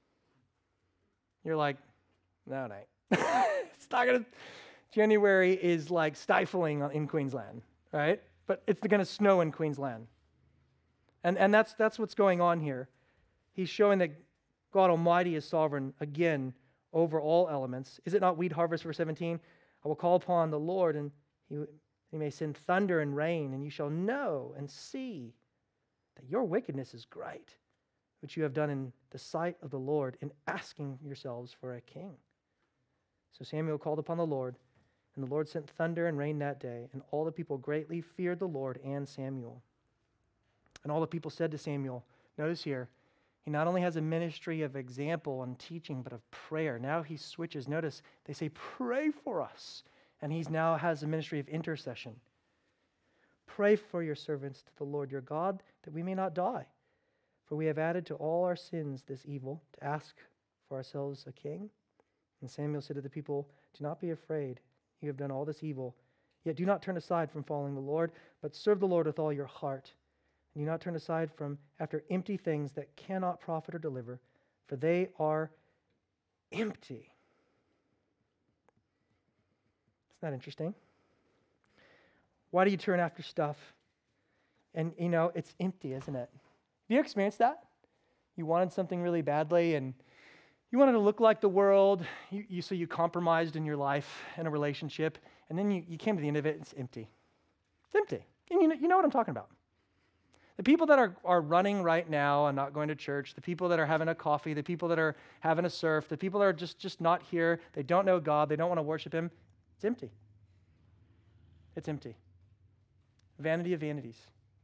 [1.44, 1.76] You're like,
[2.46, 3.20] No, it ain't.
[3.74, 4.26] it's not going to.
[4.92, 8.20] January is like stifling in Queensland, right?
[8.46, 10.06] But it's going to snow in Queensland.
[11.24, 12.88] And, and that's, that's what's going on here.
[13.54, 14.10] He's showing that
[14.72, 16.54] God Almighty is sovereign again
[16.92, 18.00] over all elements.
[18.04, 19.38] Is it not wheat harvest, verse 17?
[19.84, 21.10] I will call upon the Lord, and
[21.48, 21.56] he,
[22.10, 25.34] he may send thunder and rain, and you shall know and see
[26.16, 27.56] that your wickedness is great,
[28.20, 31.80] which you have done in the sight of the Lord in asking yourselves for a
[31.80, 32.14] king.
[33.38, 34.56] So Samuel called upon the Lord,
[35.14, 38.38] and the Lord sent thunder and rain that day, and all the people greatly feared
[38.38, 39.62] the Lord and Samuel.
[40.82, 42.04] And all the people said to Samuel,
[42.38, 42.88] notice here,
[43.44, 46.78] he not only has a ministry of example and teaching, but of prayer.
[46.78, 47.68] Now he switches.
[47.68, 49.82] Notice they say, Pray for us.
[50.20, 52.14] And he now has a ministry of intercession.
[53.48, 56.66] Pray for your servants to the Lord your God that we may not die.
[57.46, 60.14] For we have added to all our sins this evil, to ask
[60.68, 61.68] for ourselves a king.
[62.40, 64.60] And Samuel said to the people, Do not be afraid.
[65.00, 65.96] You have done all this evil.
[66.44, 69.32] Yet do not turn aside from following the Lord, but serve the Lord with all
[69.32, 69.92] your heart
[70.54, 74.20] and do not turn aside from after empty things that cannot profit or deliver,
[74.66, 75.50] for they are
[76.52, 77.10] empty.
[80.10, 80.74] Isn't that interesting?
[82.50, 83.56] Why do you turn after stuff?
[84.74, 86.28] And you know, it's empty, isn't it?
[86.32, 87.64] Have you experienced that?
[88.36, 89.94] You wanted something really badly and
[90.70, 94.22] you wanted to look like the world, you, you, so you compromised in your life,
[94.38, 95.18] in a relationship,
[95.50, 97.10] and then you, you came to the end of it, and it's empty.
[97.86, 98.24] It's empty.
[98.50, 99.50] And you know, you know what I'm talking about.
[100.62, 103.68] The people that are, are running right now and not going to church, the people
[103.70, 106.46] that are having a coffee, the people that are having a surf, the people that
[106.46, 109.28] are just, just not here, they don't know God, they don't want to worship Him,
[109.74, 110.12] it's empty.
[111.74, 112.14] It's empty.
[113.40, 114.20] Vanity of vanities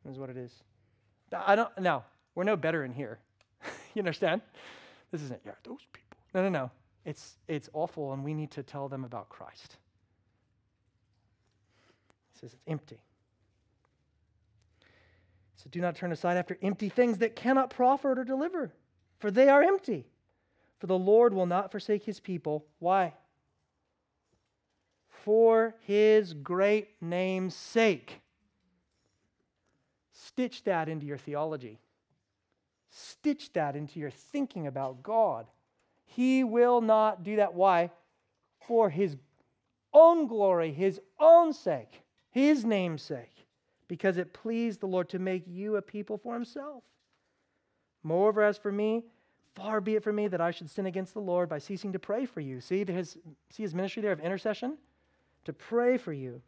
[0.08, 0.52] is what it is.
[1.36, 2.04] I don't, no,
[2.36, 3.18] we're no better in here.
[3.94, 4.40] you understand?
[5.10, 6.16] This isn't, yeah, those people.
[6.32, 6.70] No, no, no.
[7.04, 9.78] It's, it's awful, and we need to tell them about Christ.
[12.34, 13.00] He says it's empty.
[15.58, 18.72] So do not turn aside after empty things that cannot profit or deliver,
[19.18, 20.06] for they are empty.
[20.78, 22.64] For the Lord will not forsake his people.
[22.78, 23.14] Why?
[25.08, 28.20] For his great name's sake.
[30.12, 31.80] Stitch that into your theology.
[32.90, 35.46] Stitch that into your thinking about God.
[36.04, 37.54] He will not do that.
[37.54, 37.90] Why?
[38.68, 39.16] For his
[39.92, 43.37] own glory, his own sake, his name's sake
[43.88, 46.84] because it pleased the Lord to make you a people for himself.
[48.02, 49.04] Moreover, as for me,
[49.54, 51.98] far be it from me that I should sin against the Lord by ceasing to
[51.98, 52.60] pray for you.
[52.60, 53.18] See his,
[53.50, 54.76] see his ministry there of intercession?
[55.46, 56.42] To pray for you.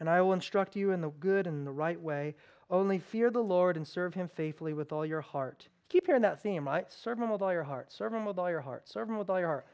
[0.00, 2.34] And I will instruct you in the good and the right way.
[2.70, 5.68] Only fear the Lord and serve him faithfully with all your heart.
[5.88, 6.90] Keep hearing that theme, right?
[6.90, 7.92] Serve him with all your heart.
[7.92, 8.88] Serve him with all your heart.
[8.88, 9.66] Serve him with all your heart.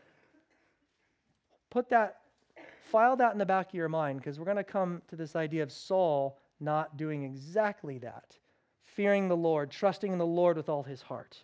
[1.71, 2.20] Put that
[2.91, 5.37] file that in the back of your mind because we're going to come to this
[5.37, 8.37] idea of Saul not doing exactly that.
[8.85, 11.39] Fearing the Lord, trusting in the Lord with all his heart.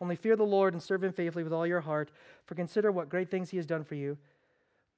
[0.00, 2.10] Only fear the Lord and serve him faithfully with all your heart,
[2.44, 4.18] for consider what great things he has done for you.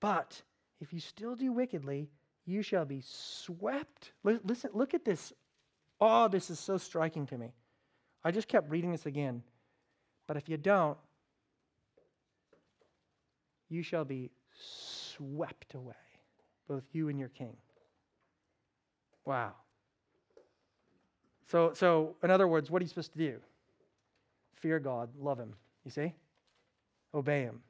[0.00, 0.40] But
[0.80, 2.08] if you still do wickedly,
[2.46, 4.12] you shall be swept.
[4.22, 5.32] Listen, look at this.
[6.00, 7.52] Oh, this is so striking to me.
[8.24, 9.42] I just kept reading this again.
[10.26, 10.96] But if you don't,
[13.68, 14.30] you shall be
[15.16, 15.94] swept away,
[16.68, 17.56] both you and your king.
[19.24, 19.52] Wow.
[21.46, 23.40] So, so in other words, what are you supposed to do?
[24.54, 25.54] Fear God, love Him.
[25.84, 26.12] You see?
[27.14, 27.60] Obey Him.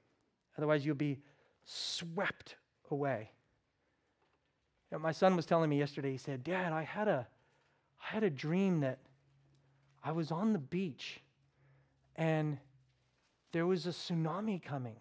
[0.57, 1.19] Otherwise, you'll be
[1.65, 2.57] swept
[2.91, 3.31] away.
[4.91, 7.27] You know, my son was telling me yesterday, he said, Dad, I had a
[8.01, 8.99] I had a dream that
[10.03, 11.21] I was on the beach
[12.17, 12.59] and
[13.53, 14.97] there was a tsunami coming.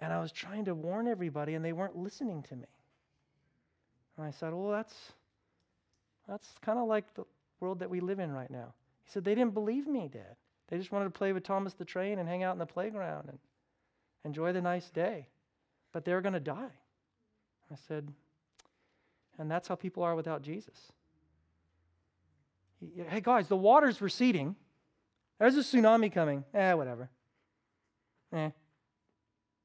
[0.00, 2.68] And I was trying to warn everybody, and they weren't listening to me.
[4.16, 4.94] And I said, Well, that's,
[6.28, 7.24] that's kind of like the
[7.60, 8.74] world that we live in right now.
[9.04, 10.36] He said, They didn't believe me, Dad.
[10.68, 13.28] They just wanted to play with Thomas the Train and hang out in the playground
[13.28, 13.38] and
[14.24, 15.28] enjoy the nice day.
[15.92, 16.76] But they're going to die.
[17.72, 18.12] I said,
[19.38, 20.92] And that's how people are without Jesus.
[23.08, 24.54] Hey, guys, the water's receding.
[25.38, 26.44] There's a tsunami coming.
[26.54, 27.10] Eh, whatever.
[28.32, 28.50] Eh.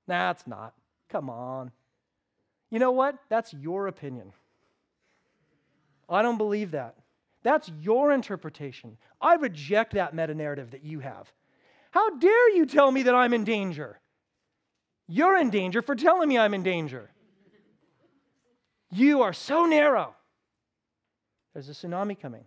[0.07, 0.73] Nah, it's not.
[1.09, 1.71] Come on.
[2.69, 3.17] You know what?
[3.29, 4.33] That's your opinion.
[6.09, 6.95] I don't believe that.
[7.43, 8.97] That's your interpretation.
[9.21, 11.31] I reject that meta narrative that you have.
[11.91, 13.99] How dare you tell me that I'm in danger?
[15.07, 17.11] You're in danger for telling me I'm in danger.
[18.91, 20.15] You are so narrow.
[21.53, 22.45] There's a tsunami coming,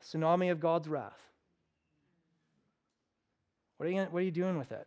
[0.00, 1.18] a tsunami of God's wrath.
[3.78, 4.86] What are you, what are you doing with it?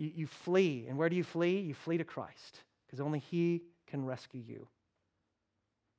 [0.00, 0.86] You, you flee.
[0.88, 1.60] And where do you flee?
[1.60, 4.66] You flee to Christ, because only He can rescue you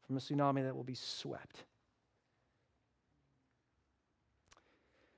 [0.08, 1.64] from a tsunami that will be swept.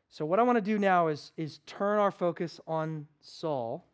[0.09, 3.85] So, what I want to do now is, is turn our focus on Saul.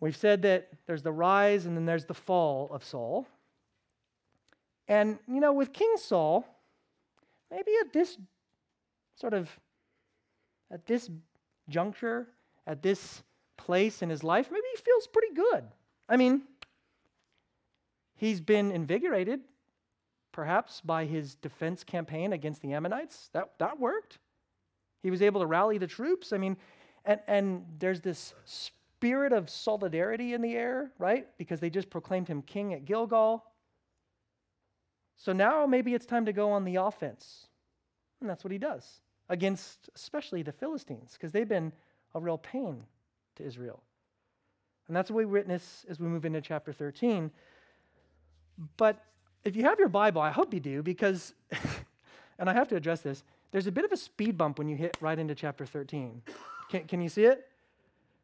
[0.00, 3.28] We've said that there's the rise and then there's the fall of Saul.
[4.88, 6.46] And, you know, with King Saul,
[7.50, 8.16] maybe at this
[9.16, 9.50] sort of,
[10.72, 11.08] at this
[11.68, 12.26] juncture,
[12.66, 13.22] at this
[13.56, 15.64] place in his life, maybe he feels pretty good.
[16.08, 16.42] I mean,
[18.14, 19.40] he's been invigorated,
[20.32, 23.30] perhaps, by his defense campaign against the Ammonites.
[23.32, 24.18] That, that worked.
[25.02, 26.32] He was able to rally the troops.
[26.32, 26.56] I mean,
[27.04, 31.26] and, and there's this spirit of solidarity in the air, right?
[31.38, 33.44] Because they just proclaimed him king at Gilgal.
[35.16, 37.46] So now maybe it's time to go on the offense.
[38.20, 41.72] And that's what he does against especially the Philistines, because they've been
[42.14, 42.84] a real pain
[43.36, 43.82] to Israel.
[44.88, 47.30] And that's what we witness as we move into chapter 13.
[48.76, 49.04] But
[49.44, 51.34] if you have your Bible, I hope you do, because,
[52.38, 54.76] and I have to address this, there's a bit of a speed bump when you
[54.76, 56.22] hit right into chapter 13.
[56.70, 57.48] Can, can you see it?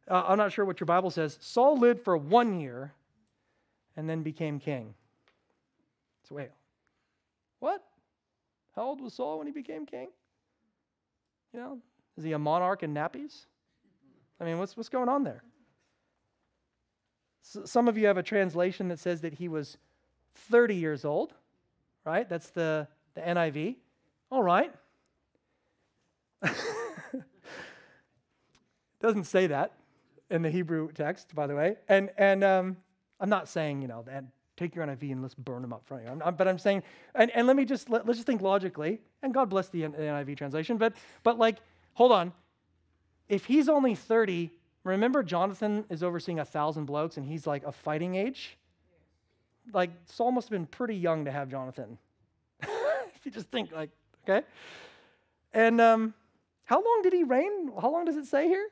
[0.09, 1.39] Uh, I'm not sure what your Bible says.
[1.41, 2.93] Saul lived for one year
[3.97, 4.95] and then became king.
[6.29, 6.51] So, wait,
[7.59, 7.83] what?
[8.75, 10.09] How old was Saul when he became king?
[11.53, 11.79] You know,
[12.17, 13.47] is he a monarch in nappies?
[14.41, 15.43] I mean, what's, what's going on there?
[17.43, 19.79] So some of you have a translation that says that he was
[20.51, 21.33] 30 years old,
[22.05, 22.29] right?
[22.29, 23.77] That's the, the NIV.
[24.31, 24.73] All right.
[29.01, 29.73] Doesn't say that
[30.31, 31.77] in the Hebrew text, by the way.
[31.89, 32.77] And and um,
[33.21, 34.25] I'm not saying you know that
[34.57, 36.03] take your NIV and let's burn them up front.
[36.09, 36.83] I'm, but I'm saying,
[37.15, 39.01] and, and let me just let, us just think logically.
[39.23, 40.77] And God bless the, the NIV translation.
[40.77, 41.59] But but like,
[41.95, 42.33] hold on.
[43.29, 44.51] If he's only 30,
[44.85, 48.57] remember Jonathan is overseeing a thousand blokes, and he's like a fighting age.
[49.73, 51.99] Like Saul must have been pretty young to have Jonathan.
[52.63, 53.91] if you just think like,
[54.25, 54.47] okay.
[55.53, 56.15] And um,
[56.65, 57.71] how long did he reign?
[57.81, 58.69] How long does it say here?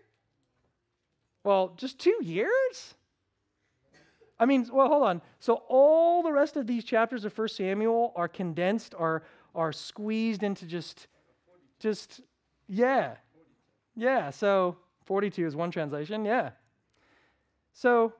[1.45, 2.95] Well, just two years?
[4.39, 5.23] I mean, well, hold on.
[5.41, 9.23] So all the rest of these chapters of 1 Samuel are condensed, are,
[9.55, 11.07] are squeezed into just,
[11.79, 12.21] just,
[12.69, 13.15] yeah.
[13.97, 16.51] Yeah, so 42 is one translation, yeah.
[17.73, 18.13] So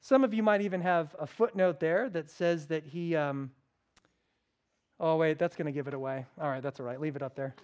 [0.00, 3.50] some of you might even have a footnote there that says that he, um,
[4.98, 6.24] oh, wait, that's going to give it away.
[6.40, 7.00] All right, that's all right.
[7.00, 7.54] Leave it up there.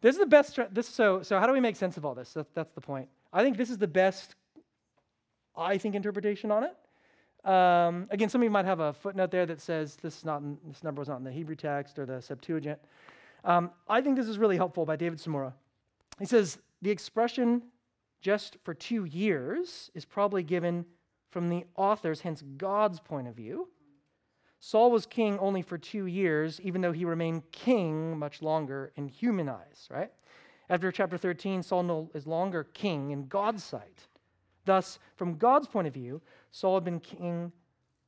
[0.00, 0.58] This is the best.
[0.70, 1.40] This so so.
[1.40, 2.34] How do we make sense of all this?
[2.34, 3.08] That, that's the point.
[3.32, 4.34] I think this is the best.
[5.56, 7.48] I think interpretation on it.
[7.48, 10.42] Um, again, some of you might have a footnote there that says this is not
[10.42, 12.80] in, this number was not in the Hebrew text or the Septuagint.
[13.44, 15.54] Um, I think this is really helpful by David Tsumura.
[16.18, 17.62] He says the expression
[18.20, 20.86] "just for two years" is probably given
[21.30, 23.68] from the author's, hence God's point of view.
[24.60, 29.08] Saul was king only for two years, even though he remained king much longer in
[29.08, 30.10] human eyes, right?
[30.70, 34.06] After chapter 13, Saul no, is longer king in God's sight.
[34.64, 37.52] Thus, from God's point of view, Saul had been king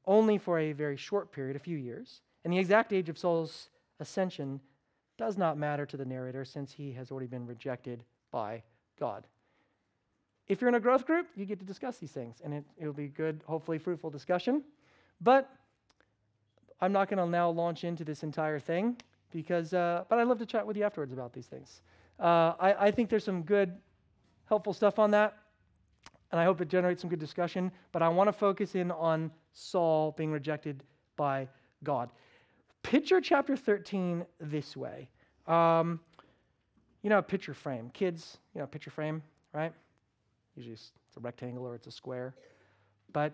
[0.06, 3.68] only for a very short period, a few years, and the exact age of Saul's
[4.00, 4.60] ascension
[5.18, 8.62] does not matter to the narrator since he has already been rejected by
[8.98, 9.26] God.
[10.48, 12.92] If you're in a growth group, you get to discuss these things, and it, it'll
[12.92, 14.62] be good, hopefully, fruitful discussion.
[15.20, 15.50] But
[16.80, 18.96] I'm not going to now launch into this entire thing
[19.32, 21.80] because, uh, but I'd love to chat with you afterwards about these things.
[22.20, 23.72] Uh, I, I think there's some good,
[24.44, 25.36] helpful stuff on that,
[26.30, 27.72] and I hope it generates some good discussion.
[27.92, 30.84] But I want to focus in on Saul being rejected
[31.16, 31.48] by
[31.82, 32.10] God.
[32.86, 35.08] Picture chapter 13 this way.
[35.48, 35.98] Um,
[37.02, 37.90] you know, a picture frame.
[37.92, 39.72] Kids, you know, a picture frame, right?
[40.54, 42.36] Usually it's a rectangle or it's a square.
[43.12, 43.32] But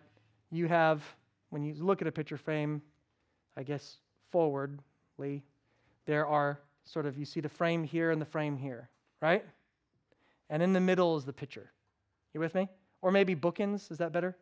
[0.50, 1.02] you have,
[1.50, 2.80] when you look at a picture frame,
[3.54, 3.98] I guess,
[4.30, 5.42] forwardly,
[6.06, 8.88] there are sort of, you see the frame here and the frame here,
[9.20, 9.44] right?
[10.48, 11.70] And in the middle is the picture.
[12.32, 12.70] You with me?
[13.02, 14.34] Or maybe bookends, is that better?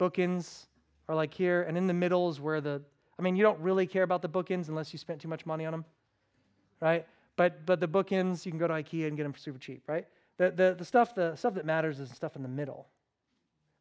[0.00, 0.66] Bookends
[1.08, 2.82] are like here, and in the middle is where the,
[3.18, 5.66] I mean, you don't really care about the bookends unless you spent too much money
[5.66, 5.84] on them,
[6.80, 7.06] right?
[7.36, 10.06] But but the bookends, you can go to IKEA and get them super cheap, right?
[10.36, 12.88] The the, the stuff the stuff that matters is the stuff in the middle.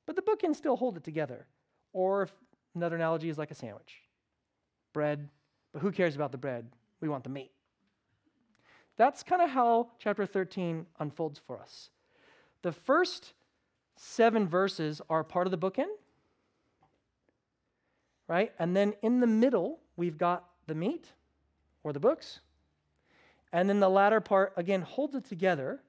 [0.06, 1.46] But the bookends still hold it together.
[1.94, 2.30] Or
[2.76, 4.02] another analogy is like a sandwich.
[4.94, 5.30] Bread,
[5.74, 6.68] but who cares about the bread?
[7.02, 7.52] We want the meat.
[8.96, 11.92] That's kind of how chapter 13 unfolds for us.
[12.64, 13.34] The first
[13.96, 15.94] seven verses are part of the bookend,
[18.28, 18.52] right?
[18.60, 21.08] And then in the middle, we've got the meat
[21.84, 22.40] or the books.
[23.54, 25.82] And then the latter part, again, holds it together,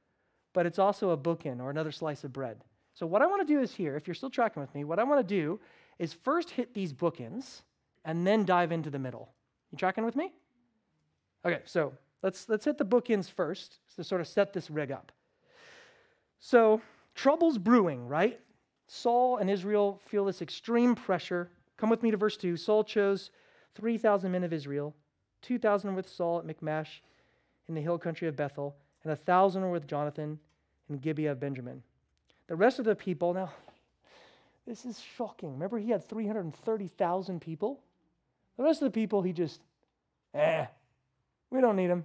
[0.52, 2.64] but it's also a bookend or another slice of bread.
[2.94, 4.98] So, what I want to do is here, if you're still tracking with me, what
[4.98, 5.60] I want to do
[5.98, 7.62] is first hit these bookends
[8.04, 9.28] and then dive into the middle.
[9.70, 10.32] You tracking with me?
[11.44, 15.12] Okay, so let's, let's hit the bookends first to sort of set this rig up.
[16.40, 16.80] So,
[17.14, 18.40] trouble's brewing, right?
[18.86, 21.50] Saul and Israel feel this extreme pressure.
[21.78, 22.56] Come with me to verse 2.
[22.56, 23.30] Saul chose
[23.76, 24.94] 3,000 men of Israel,
[25.42, 27.02] 2,000 with Saul at Michmash
[27.68, 30.38] in the hill country of Bethel, and a 1,000 were with Jonathan
[30.90, 31.82] in Gibeah of Benjamin.
[32.48, 33.52] The rest of the people, now,
[34.66, 35.52] this is shocking.
[35.52, 37.80] Remember, he had 330,000 people?
[38.56, 39.60] The rest of the people, he just,
[40.34, 40.66] eh,
[41.50, 42.04] we don't need them.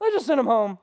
[0.00, 0.78] Let's just send them home.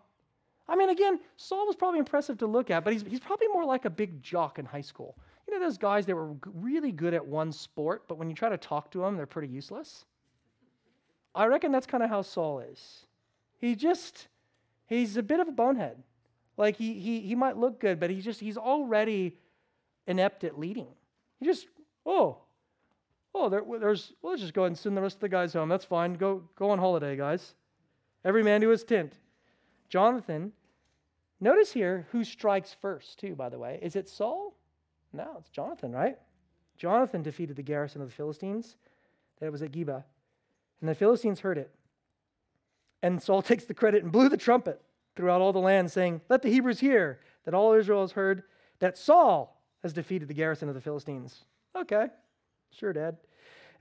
[0.68, 3.66] I mean, again, Saul was probably impressive to look at, but he's, he's probably more
[3.66, 5.18] like a big jock in high school.
[5.54, 8.58] Know, those guys that were really good at one sport, but when you try to
[8.58, 10.04] talk to them, they're pretty useless?
[11.36, 13.06] I reckon that's kind of how Saul is.
[13.60, 14.28] He just,
[14.88, 16.02] he's a bit of a bonehead.
[16.58, 19.38] Like he, he, he might look good, but he's just, he's already
[20.08, 20.88] inept at leading.
[21.40, 21.68] He just,
[22.06, 22.40] oh,
[23.34, 25.54] oh, there, there's, well, let's just go ahead and send the rest of the guys
[25.54, 25.70] home.
[25.70, 26.14] That's fine.
[26.14, 27.54] Go, go on holiday, guys.
[28.26, 29.14] Every man to his tent.
[29.90, 30.52] Jonathan,
[31.40, 33.80] notice here who strikes first, too, by the way.
[33.82, 34.56] Is it Saul?
[35.14, 36.18] No, it's Jonathan, right?
[36.76, 38.76] Jonathan defeated the garrison of the Philistines
[39.40, 40.04] that was at Geba.
[40.82, 41.74] And the Philistines heard it.
[43.02, 44.82] And Saul takes the credit and blew the trumpet
[45.16, 48.44] throughout all the land, saying, Let the Hebrews hear that all Israel has heard
[48.80, 51.46] that Saul has defeated the garrison of the Philistines.
[51.76, 52.08] Okay,
[52.72, 53.18] sure, Dad.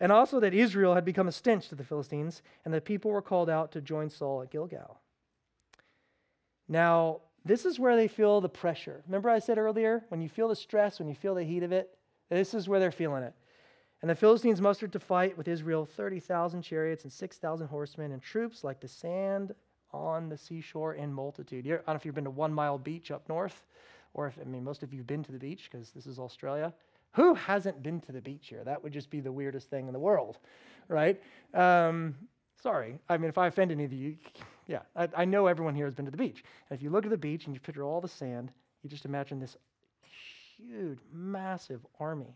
[0.01, 3.23] And also that Israel had become a stench to the Philistines, and the people were
[3.23, 5.01] called out to join Saul at Gilgal.
[6.69, 9.03] Now, this is where they feel the pressure.
[9.07, 11.73] Remember, I said earlier, when you feel the stress, when you feel the heat of
[11.73, 11.97] it,
[12.31, 13.35] this is where they're feeling it.
[14.01, 18.65] And the Philistines mustered to fight with Israel 30,000 chariots and 6,000 horsemen and troops
[18.65, 19.55] like the sand
[19.93, 21.67] on the seashore in multitude.
[21.67, 23.65] I don't know if you've been to One Mile Beach up north,
[24.15, 26.19] or if, I mean, most of you have been to the beach because this is
[26.19, 26.73] Australia.
[27.13, 28.65] Who hasn't been to the beach here?
[28.65, 30.39] That would just be the weirdest thing in the world,
[30.89, 31.21] right?
[31.55, 32.15] Um,
[32.61, 32.99] sorry.
[33.09, 34.17] I mean, if I offend any of you,
[34.73, 36.43] yeah, I, I, know everyone here has been to the beach.
[36.71, 38.51] And if you look at the beach and you picture all the sand,
[38.83, 39.55] you just imagine this
[40.57, 42.35] huge, massive army.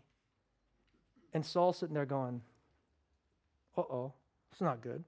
[1.33, 2.41] And Saul sitting there going,
[3.75, 4.13] uh oh,
[4.51, 5.03] it's not good.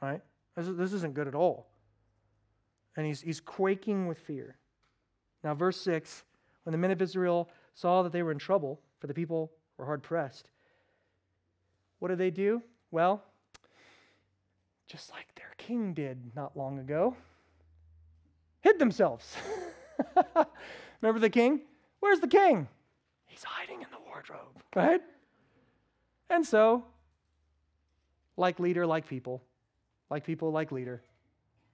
[0.00, 0.22] Right?
[0.56, 1.66] This, this isn't good at all.
[2.96, 4.56] And he's, he's quaking with fear.
[5.42, 6.24] Now, verse 6
[6.62, 9.84] when the men of Israel saw that they were in trouble, for the people were
[9.84, 10.48] hard pressed,
[11.98, 12.62] what did they do?
[12.90, 13.22] Well,
[14.86, 17.16] just like their king did not long ago,
[18.60, 19.36] hid themselves.
[21.00, 21.60] Remember the king?
[22.00, 22.68] Where's the king?
[23.26, 25.00] He's hiding in the wardrobe, right?
[26.30, 26.84] And so,
[28.36, 29.42] like leader, like people,
[30.10, 31.02] like people, like leader.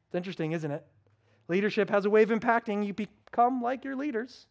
[0.07, 0.85] It's interesting, isn't it?
[1.49, 2.87] Leadership has a way of impacting.
[2.87, 4.47] You become like your leaders.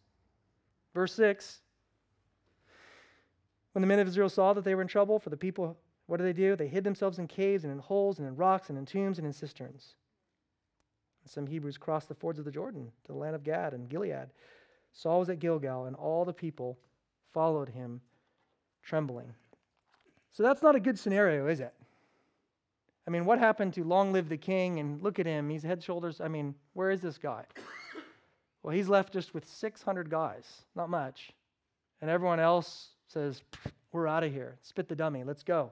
[0.94, 1.60] Verse 6
[3.72, 5.76] When the men of Israel saw that they were in trouble, for the people
[6.10, 6.56] what do they do?
[6.56, 9.26] They hid themselves in caves and in holes and in rocks and in tombs and
[9.26, 9.94] in cisterns.
[11.22, 13.88] And some Hebrews crossed the fords of the Jordan to the land of Gad and
[13.88, 14.26] Gilead.
[14.92, 16.76] Saul was at Gilgal, and all the people
[17.32, 18.00] followed him,
[18.82, 19.32] trembling.
[20.32, 21.74] So that's not a good scenario, is it?
[23.06, 25.48] I mean, what happened to long live the king and look at him?
[25.48, 26.20] He's head shoulders.
[26.20, 27.44] I mean, where is this guy?
[28.64, 31.30] Well, he's left just with 600 guys, not much.
[32.00, 33.42] And everyone else says,
[33.92, 34.56] We're out of here.
[34.62, 35.22] Spit the dummy.
[35.22, 35.70] Let's go.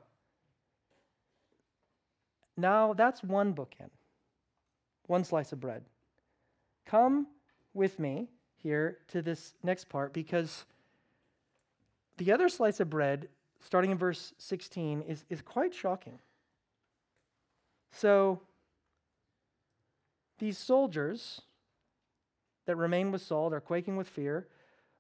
[2.59, 3.91] Now, that's one bookend,
[5.07, 5.85] one slice of bread.
[6.87, 7.29] Come
[7.73, 10.65] with me here to this next part because
[12.17, 13.29] the other slice of bread,
[13.61, 16.19] starting in verse 16, is, is quite shocking.
[17.93, 18.41] So,
[20.41, 21.43] these soldiers
[22.67, 24.49] that remain with Saul, they're quaking with fear,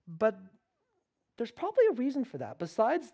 [0.06, 0.38] but
[1.36, 2.60] there's probably a reason for that.
[2.60, 3.12] Besides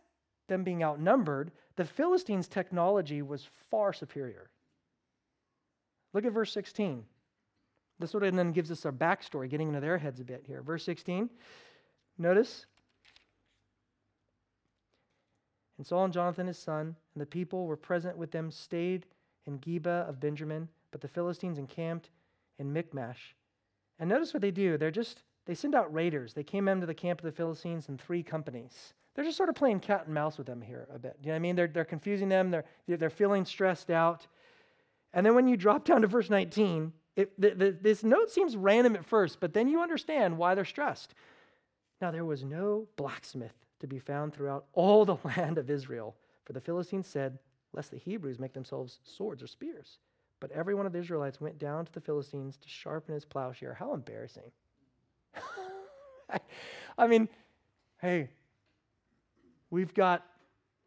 [0.49, 4.51] them being outnumbered, the Philistines' technology was far superior.
[6.13, 7.05] Look at verse 16.
[7.99, 10.63] This sort of then gives us our backstory, getting into their heads a bit here.
[10.63, 11.31] Verse 16,
[12.19, 12.67] notice.
[15.79, 19.07] And Saul and Jonathan his son, and the people were present with them, stayed
[19.47, 22.11] in Geba of Benjamin, but the Philistines encamped
[22.59, 23.35] in Michmash.
[23.99, 24.77] And notice what they do.
[24.77, 26.35] They're just, they send out raiders.
[26.35, 28.95] They came into the camp of the Philistines in three companies.
[29.15, 31.17] They're just sort of playing cat and mouse with them here a bit.
[31.21, 31.57] You know what I mean?
[31.57, 34.27] They're, they're confusing them, they're, they're feeling stressed out.
[35.13, 38.57] And then when you drop down to verse 19, it, the, the, this note seems
[38.57, 41.15] random at first, but then you understand why they're stressed.
[42.01, 46.53] Now, there was no blacksmith to be found throughout all the land of Israel, for
[46.53, 47.39] the Philistines said,
[47.73, 49.99] Lest the Hebrews make themselves swords or spears.
[50.39, 53.75] But every one of the Israelites went down to the Philistines to sharpen his plowshare.
[53.75, 54.51] How embarrassing.
[56.99, 57.29] I mean,
[58.01, 58.29] hey,
[59.71, 60.25] we've got,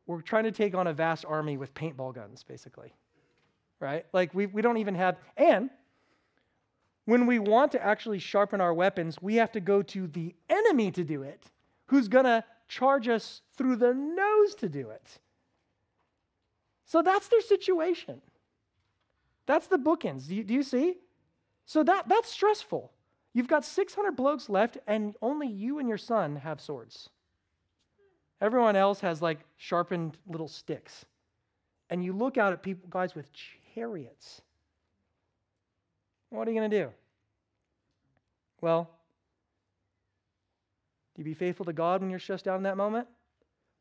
[0.06, 2.94] we're trying to take on a vast army with paintball guns, basically.
[3.80, 4.06] Right?
[4.14, 5.70] Like, we, we don't even have, and
[7.06, 10.92] when we want to actually sharpen our weapons, we have to go to the enemy
[10.92, 11.44] to do it,
[11.86, 15.20] who's going to charge us through the nose to do it.
[16.86, 18.22] So that's their situation.
[19.46, 20.28] That's the bookends.
[20.28, 20.96] Do you, do you see?
[21.66, 22.92] So that, that's stressful.
[23.34, 27.10] You've got 600 blokes left, and only you and your son have swords.
[28.40, 31.06] Everyone else has like sharpened little sticks.
[31.90, 33.30] And you look out at people, guys with
[33.74, 34.42] chariots.
[36.30, 36.90] What are you going to do?
[38.62, 38.90] Well,
[41.16, 43.08] do you be faithful to God when you're stressed out in that moment?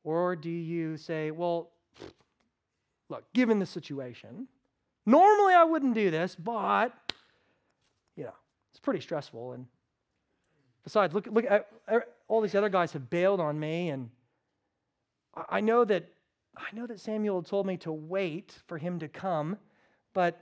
[0.05, 1.71] Or do you say, well,
[3.09, 4.47] look, given the situation,
[5.05, 6.93] normally I wouldn't do this, but,
[8.17, 8.35] you know,
[8.71, 9.53] it's pretty stressful.
[9.53, 9.67] And
[10.85, 13.89] besides, look, look at er, all these other guys have bailed on me.
[13.89, 14.11] And
[15.49, 16.09] I know that,
[16.57, 19.59] I know that Samuel told me to wait for him to come,
[20.15, 20.41] but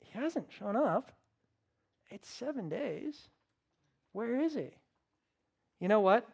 [0.00, 1.12] he hasn't shown up.
[2.10, 3.28] It's seven days.
[4.12, 4.70] Where is he?
[5.80, 6.26] You know what?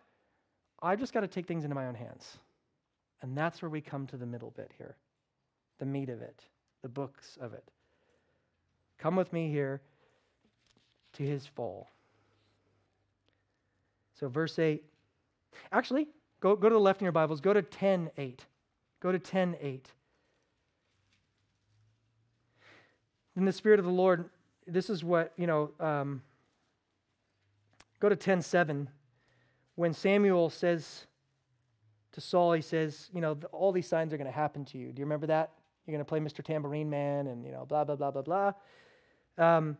[0.82, 2.38] I've just got to take things into my own hands.
[3.22, 4.96] And that's where we come to the middle bit here
[5.78, 6.44] the meat of it,
[6.82, 7.68] the books of it.
[8.98, 9.80] Come with me here
[11.14, 11.90] to his fall.
[14.14, 14.84] So, verse 8.
[15.72, 16.06] Actually,
[16.42, 17.40] go, go to the left in your Bibles.
[17.40, 18.44] Go to 10 8.
[19.00, 19.88] Go to 10 8.
[23.36, 24.28] In the Spirit of the Lord,
[24.66, 26.20] this is what, you know, um,
[27.98, 28.90] go to 10 7
[29.74, 31.06] when Samuel says
[32.12, 34.92] to Saul, he says, you know, all these signs are going to happen to you.
[34.92, 35.52] Do you remember that?
[35.86, 36.44] You're going to play Mr.
[36.44, 38.52] Tambourine Man and, you know, blah, blah, blah, blah, blah.
[39.38, 39.78] Um,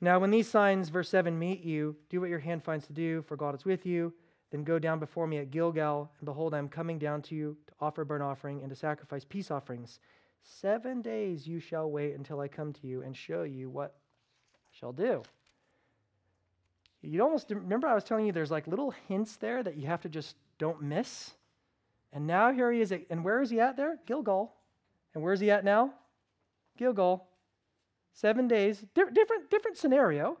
[0.00, 3.22] now, when these signs, verse 7, meet you, do what your hand finds to do,
[3.22, 4.12] for God is with you.
[4.50, 7.56] Then go down before me at Gilgal, and behold, I am coming down to you
[7.68, 10.00] to offer burnt offering and to sacrifice peace offerings.
[10.42, 13.94] Seven days you shall wait until I come to you and show you what
[14.54, 15.22] I shall do.
[17.02, 20.02] You almost remember I was telling you there's like little hints there that you have
[20.02, 21.32] to just don't miss.
[22.12, 22.92] And now here he is.
[22.92, 23.98] At, and where is he at there?
[24.06, 24.52] Gilgal.
[25.14, 25.94] And where is he at now?
[26.76, 27.26] Gilgal.
[28.12, 28.84] Seven days.
[28.94, 30.36] Di- different, different scenario,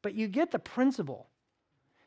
[0.00, 1.27] but you get the principle.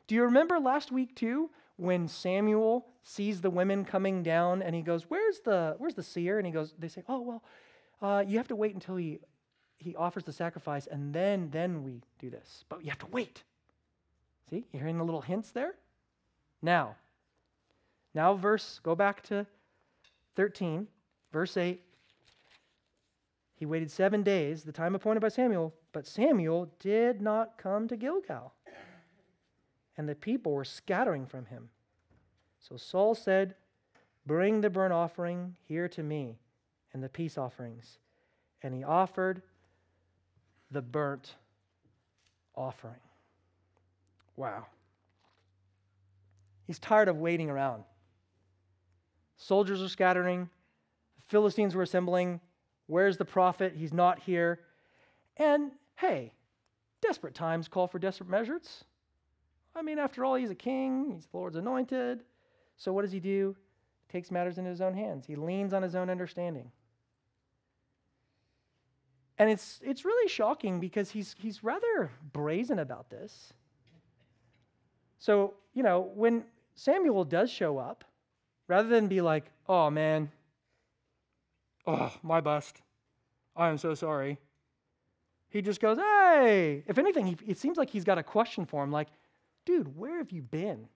[0.06, 4.82] Do you remember last week too when Samuel sees the women coming down and he
[4.82, 7.44] goes, "Where's the Where's the seer?" And he goes, "They say, oh well,
[8.00, 9.20] uh, you have to wait until he
[9.78, 12.64] he offers the sacrifice, and then then we do this.
[12.68, 13.42] But you have to wait."
[14.50, 15.74] See, you're hearing the little hints there?
[16.60, 16.96] Now,
[18.14, 19.46] now, verse, go back to
[20.36, 20.86] 13,
[21.32, 21.82] verse 8.
[23.54, 27.96] He waited seven days, the time appointed by Samuel, but Samuel did not come to
[27.96, 28.52] Gilgal.
[29.96, 31.70] And the people were scattering from him.
[32.60, 33.54] So Saul said,
[34.24, 36.38] Bring the burnt offering here to me
[36.92, 37.98] and the peace offerings.
[38.62, 39.42] And he offered
[40.70, 41.34] the burnt
[42.54, 43.00] offering.
[44.36, 44.66] Wow.
[46.66, 47.84] He's tired of waiting around.
[49.36, 50.48] Soldiers are scattering,
[51.16, 52.40] the Philistines were assembling.
[52.86, 53.74] Where's the prophet?
[53.76, 54.60] He's not here.
[55.36, 56.32] And hey,
[57.00, 58.84] desperate times call for desperate measures.
[59.74, 62.24] I mean, after all, he's a king, he's the Lord's anointed.
[62.76, 63.56] So what does he do?
[64.06, 65.26] He takes matters into his own hands.
[65.26, 66.70] He leans on his own understanding.
[69.38, 73.52] And it's, it's really shocking because he's, he's rather brazen about this.
[75.18, 76.44] So, you know, when
[76.74, 78.04] Samuel does show up,
[78.68, 80.30] rather than be like, oh man,
[81.86, 82.82] oh, my bust,
[83.56, 84.38] I am so sorry,
[85.48, 86.82] he just goes, hey.
[86.86, 89.08] If anything, he, it seems like he's got a question for him, like,
[89.64, 90.88] dude, where have you been?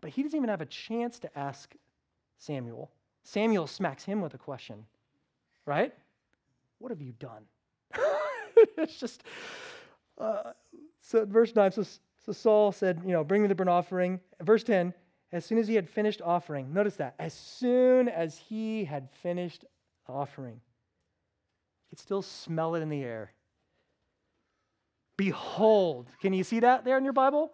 [0.00, 1.74] But he doesn't even have a chance to ask
[2.38, 2.90] Samuel.
[3.22, 4.84] Samuel smacks him with a question,
[5.66, 5.94] right?
[6.78, 7.44] What have you done?
[8.76, 9.22] it's just,
[10.18, 10.52] uh,
[11.00, 14.20] so verse 9 says, so Saul said, You know, bring me the burnt offering.
[14.42, 14.94] Verse 10
[15.34, 19.64] as soon as he had finished offering, notice that, as soon as he had finished
[20.08, 23.32] offering, you could still smell it in the air.
[25.16, 27.50] Behold, can you see that there in your Bible?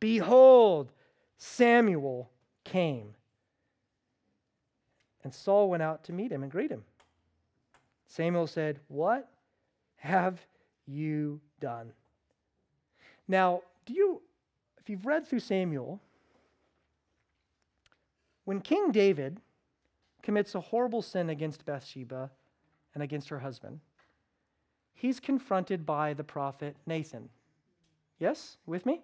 [0.00, 0.92] Behold,
[1.36, 2.30] Samuel
[2.64, 3.14] came.
[5.24, 6.84] And Saul went out to meet him and greet him.
[8.06, 9.28] Samuel said, What
[9.96, 10.40] have
[10.86, 11.92] you done?
[13.26, 14.22] Now, do you,
[14.78, 16.00] if you've read through Samuel,
[18.44, 19.40] when King David
[20.22, 22.30] commits a horrible sin against Bathsheba
[22.94, 23.80] and against her husband,
[24.94, 27.28] he's confronted by the prophet Nathan.
[28.18, 28.56] Yes?
[28.66, 29.02] With me?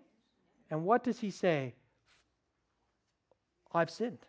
[0.75, 1.73] And what does he say?
[3.71, 4.27] I've sinned.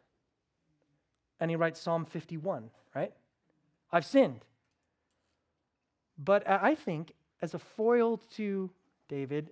[1.39, 3.11] And he writes Psalm 51, right?
[3.91, 4.45] I've sinned.
[6.19, 8.69] But I think, as a foil to
[9.09, 9.49] David,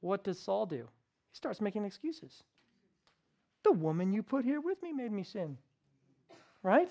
[0.00, 0.86] what does Saul do?
[1.30, 2.42] He starts making excuses.
[3.64, 5.56] The woman you put here with me made me sin.
[6.62, 6.90] Right?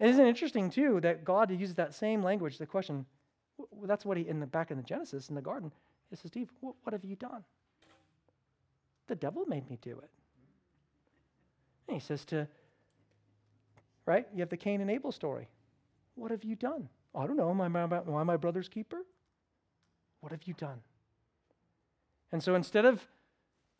[0.00, 3.04] And isn't it interesting, too, that God uses that same language, the question,
[3.82, 5.70] that's what he, in the back in the Genesis, in the garden,
[6.12, 7.42] he says, Steve, what, what have you done?
[9.06, 10.10] The devil made me do it.
[11.88, 12.46] And he says to,
[14.04, 14.26] right?
[14.34, 15.48] You have the Cain and Abel story.
[16.14, 16.90] What have you done?
[17.14, 17.50] I don't know.
[17.50, 18.98] Am I, I my brother's keeper?
[20.20, 20.80] What have you done?
[22.30, 23.06] And so instead of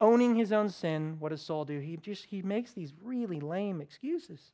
[0.00, 1.80] owning his own sin, what does Saul do?
[1.80, 4.52] He just he makes these really lame excuses.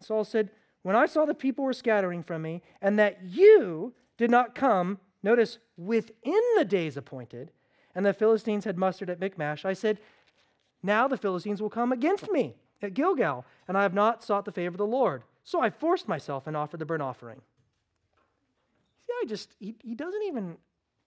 [0.00, 0.50] Saul said,
[0.82, 4.98] When I saw the people were scattering from me, and that you did not come,
[5.22, 7.50] notice, within the days appointed,
[7.94, 9.98] and the Philistines had mustered at Michmash, I said,
[10.82, 14.52] Now the Philistines will come against me at Gilgal, and I have not sought the
[14.52, 15.22] favor of the Lord.
[15.44, 17.40] So I forced myself and offered the burnt offering.
[19.06, 20.56] See, I just, he, he doesn't even,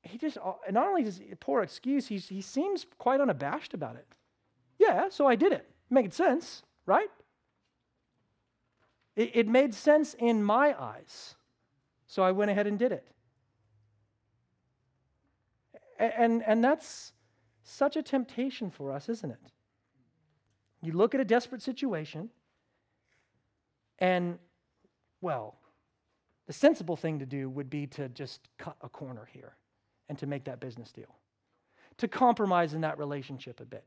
[0.02, 0.38] he just,
[0.72, 4.08] not only does he poor excuse, he's, he seems quite unabashed about it.
[4.80, 5.70] Yeah, so I did it.
[5.90, 7.10] Made sense, right?
[9.16, 11.36] It, it made sense in my eyes.
[12.08, 13.08] So I went ahead and did it.
[16.00, 17.12] And, and that's
[17.62, 19.40] such a temptation for us, isn't it?
[20.82, 22.30] You look at a desperate situation,
[24.00, 24.40] and,
[25.20, 25.58] well,
[26.48, 29.58] the sensible thing to do would be to just cut a corner here
[30.08, 31.14] and to make that business deal,
[31.98, 33.84] to compromise in that relationship a bit,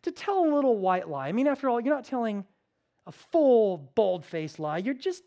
[0.00, 1.28] to tell a little white lie.
[1.28, 2.46] I mean, after all, you're not telling
[3.06, 4.78] a full, bold faced lie.
[4.78, 5.24] You're just,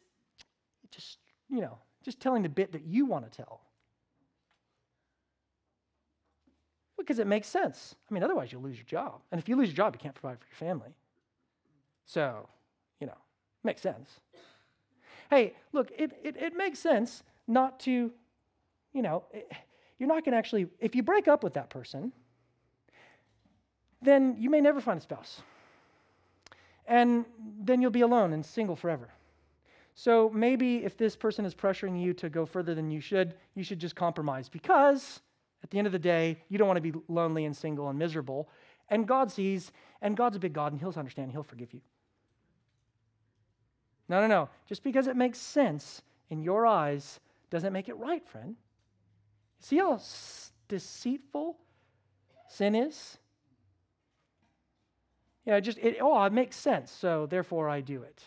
[0.90, 3.62] just, you know, just telling the bit that you want to tell.
[6.98, 7.96] Because it makes sense.
[8.10, 9.22] I mean, otherwise, you'll lose your job.
[9.32, 10.96] And if you lose your job, you can't provide for your family.
[12.06, 12.48] So,
[13.00, 13.18] you know,
[13.64, 14.20] makes sense.
[15.30, 18.12] Hey, look, it, it, it makes sense not to,
[18.94, 19.52] you know, it,
[19.98, 22.12] you're not going to actually, if you break up with that person,
[24.02, 25.42] then you may never find a spouse.
[26.86, 27.26] And
[27.62, 29.10] then you'll be alone and single forever.
[29.96, 33.64] So maybe if this person is pressuring you to go further than you should, you
[33.64, 35.22] should just compromise because
[35.64, 37.98] at the end of the day, you don't want to be lonely and single and
[37.98, 38.50] miserable.
[38.90, 41.82] And God sees, and God's a big God, and He'll understand, He'll forgive you.
[44.10, 44.50] No, no, no.
[44.68, 48.56] Just because it makes sense in your eyes doesn't make it right, friend.
[49.60, 50.00] See how
[50.68, 51.58] deceitful
[52.50, 53.18] sin is?
[55.46, 58.24] Yeah, just, it, oh, it makes sense, so therefore I do it.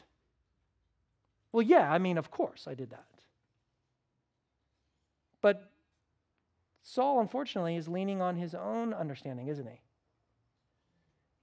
[1.53, 3.07] Well, yeah, I mean, of course I did that.
[5.41, 5.70] But
[6.89, 9.80] Saul, unfortunately, is leaning on his own understanding, isn't he?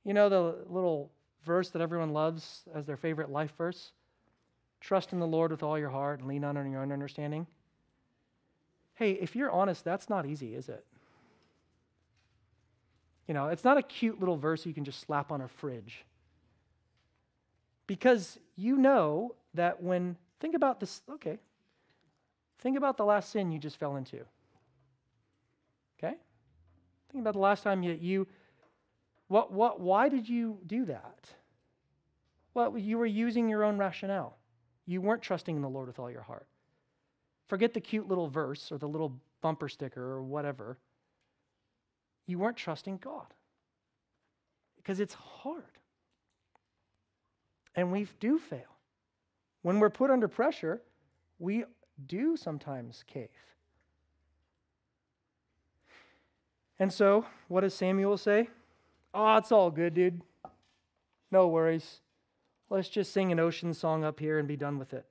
[0.05, 1.11] You know the little
[1.45, 3.91] verse that everyone loves as their favorite life verse?
[4.79, 7.45] Trust in the Lord with all your heart and lean on your own understanding.
[8.93, 10.85] Hey, if you're honest, that's not easy, is it?
[13.27, 16.05] You know, it's not a cute little verse you can just slap on a fridge.
[17.85, 21.37] Because you know that when, think about this, okay,
[22.59, 24.23] think about the last sin you just fell into.
[27.13, 28.27] Think about the last time you, you
[29.27, 31.29] what, what, why did you do that?
[32.53, 34.37] Well, you were using your own rationale.
[34.85, 36.47] You weren't trusting in the Lord with all your heart.
[37.47, 40.77] Forget the cute little verse or the little bumper sticker or whatever.
[42.25, 43.27] You weren't trusting God
[44.77, 45.63] because it's hard.
[47.75, 48.77] And we do fail.
[49.61, 50.81] When we're put under pressure,
[51.39, 51.65] we
[52.07, 53.29] do sometimes cave.
[56.83, 58.49] And so, what does Samuel say?
[59.13, 60.21] Oh, it's all good, dude.
[61.31, 62.01] No worries.
[62.69, 65.05] Let's just sing an ocean song up here and be done with it.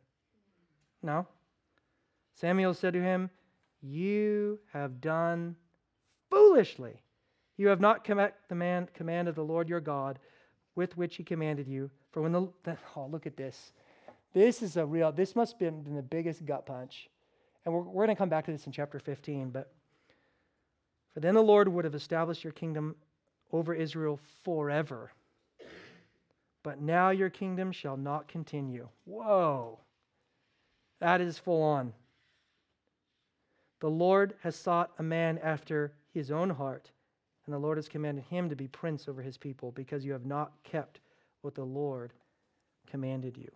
[1.02, 1.26] No.
[2.34, 3.30] Samuel said to him,
[3.80, 5.56] You have done
[6.28, 7.00] foolishly.
[7.56, 10.18] You have not com- the man, command the Lord your God
[10.74, 11.90] with which he commanded you.
[12.10, 13.72] For when the, the oh, look at this.
[14.34, 17.08] This is a real, this must have been the biggest gut punch.
[17.64, 19.48] And we're, we're going to come back to this in chapter 15.
[19.48, 19.72] But
[21.12, 22.96] for then the Lord would have established your kingdom
[23.52, 25.12] over Israel forever.
[26.62, 28.88] But now your kingdom shall not continue.
[29.04, 29.78] Whoa.
[31.00, 31.92] That is full on.
[33.80, 36.90] The Lord has sought a man after his own heart,
[37.44, 40.24] and the Lord has commanded him to be prince over his people because you have
[40.24, 41.00] not kept
[41.40, 42.12] what the Lord
[42.88, 43.50] commanded you.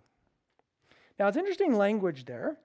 [1.18, 2.58] Now, it's interesting language there.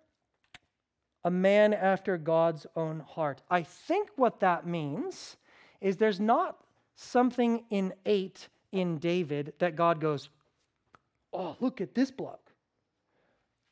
[1.24, 3.42] A man after God's own heart.
[3.50, 5.38] I think what that means
[5.80, 6.58] is there's not
[6.96, 10.30] something innate in David that God goes,
[11.34, 12.52] oh, look at this bloke.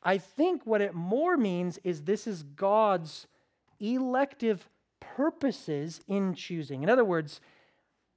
[0.02, 3.26] I think what it more means is this is God's
[3.78, 6.82] elective purposes in choosing.
[6.82, 7.40] In other words,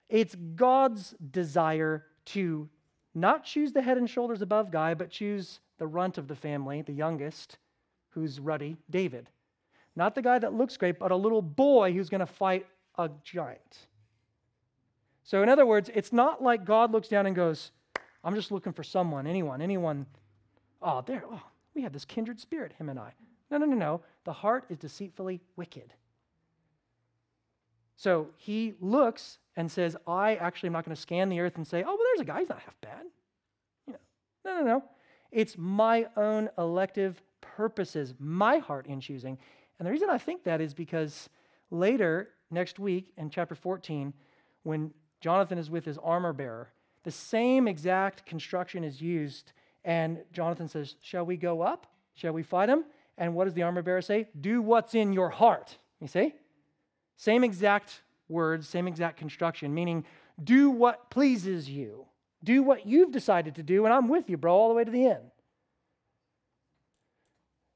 [0.09, 2.69] it's God's desire to
[3.15, 6.81] not choose the head and shoulders above guy, but choose the runt of the family,
[6.81, 7.57] the youngest,
[8.13, 9.29] who's ruddy, David.
[9.95, 12.65] Not the guy that looks great, but a little boy who's going to fight
[12.97, 13.87] a giant.
[15.23, 17.71] So, in other words, it's not like God looks down and goes,
[18.23, 20.05] I'm just looking for someone, anyone, anyone.
[20.81, 21.41] Oh, there, oh,
[21.75, 23.13] we have this kindred spirit, him and I.
[23.49, 24.01] No, no, no, no.
[24.25, 25.93] The heart is deceitfully wicked.
[27.95, 31.65] So he looks and says, I actually am not going to scan the earth and
[31.65, 33.05] say, oh, well, there's a guy, he's not half bad.
[33.87, 33.99] You know,
[34.45, 34.83] no, no, no.
[35.31, 37.21] It's my own elective
[37.55, 39.37] purposes, my heart in choosing.
[39.77, 41.29] And the reason I think that is because
[41.71, 44.13] later, next week in chapter 14,
[44.63, 44.91] when
[45.21, 46.69] Jonathan is with his armor bearer,
[47.03, 49.51] the same exact construction is used.
[49.83, 51.87] And Jonathan says, Shall we go up?
[52.15, 52.85] Shall we fight him?
[53.17, 54.27] And what does the armor bearer say?
[54.39, 55.77] Do what's in your heart.
[55.99, 56.33] You see?
[57.17, 60.05] Same exact words, same exact construction, meaning
[60.43, 62.05] do what pleases you.
[62.43, 64.91] Do what you've decided to do, and I'm with you, bro, all the way to
[64.91, 65.31] the end.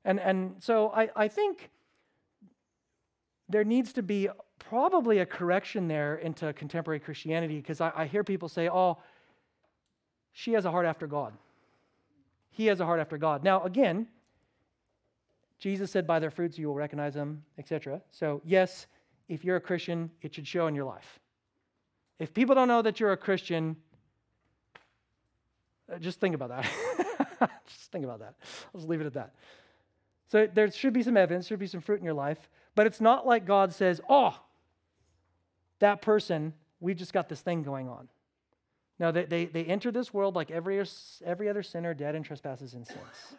[0.07, 1.69] And, and so I, I think
[3.49, 8.23] there needs to be probably a correction there into contemporary Christianity because I, I hear
[8.23, 8.99] people say, oh,
[10.31, 11.33] she has a heart after God.
[12.51, 13.43] He has a heart after God.
[13.43, 14.07] Now, again,
[15.59, 18.01] Jesus said, By their fruits you will recognize them, etc.
[18.11, 18.87] So, yes,
[19.27, 21.19] if you're a Christian, it should show in your life.
[22.17, 23.75] If people don't know that you're a Christian,
[25.91, 27.49] uh, just think about that.
[27.67, 28.35] just think about that.
[28.73, 29.33] I'll just leave it at that.
[30.27, 32.85] So there should be some evidence, there should be some fruit in your life, but
[32.85, 34.37] it's not like God says, oh,
[35.79, 38.09] that person, we've just got this thing going on.
[38.99, 40.83] No, they, they, they enter this world like every,
[41.23, 43.35] every other sinner, dead in trespasses and sins.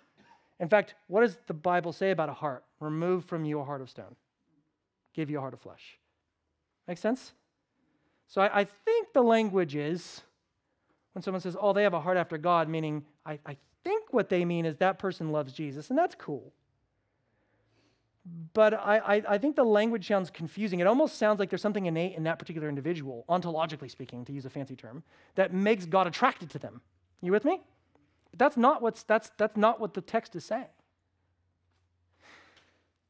[0.60, 2.64] In fact, what does the Bible say about a heart?
[2.80, 4.16] Remove from you a heart of stone,
[5.14, 5.98] give you a heart of flesh.
[6.86, 7.32] Make sense?
[8.28, 10.22] So I, I think the language is
[11.12, 14.28] when someone says, oh, they have a heart after God, meaning I, I think what
[14.28, 16.52] they mean is that person loves Jesus, and that's cool.
[18.52, 20.80] But I, I, I, think the language sounds confusing.
[20.80, 24.44] It almost sounds like there's something innate in that particular individual, ontologically speaking, to use
[24.44, 25.02] a fancy term,
[25.36, 26.80] that makes God attracted to them.
[27.20, 27.60] You with me?
[28.30, 30.66] But that's not, what's, that's, that's not what the text is saying.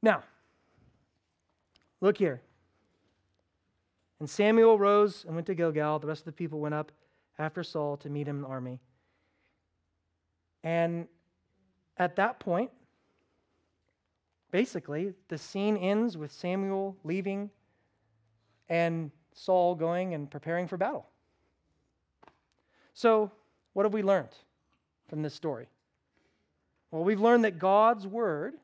[0.02, 0.22] Now,
[2.00, 2.40] look here.
[4.20, 5.98] And Samuel rose and went to Gilgal.
[5.98, 6.92] The rest of the people went up
[7.38, 8.80] after Saul to meet him in the army.
[10.64, 11.06] And
[11.96, 12.70] at that point,
[14.50, 17.50] basically, the scene ends with Samuel leaving
[18.68, 21.06] and Saul going and preparing for battle.
[22.94, 23.30] So,
[23.72, 24.34] what have we learned?
[25.08, 25.66] from this story?
[26.90, 28.54] Well, we've learned that God's word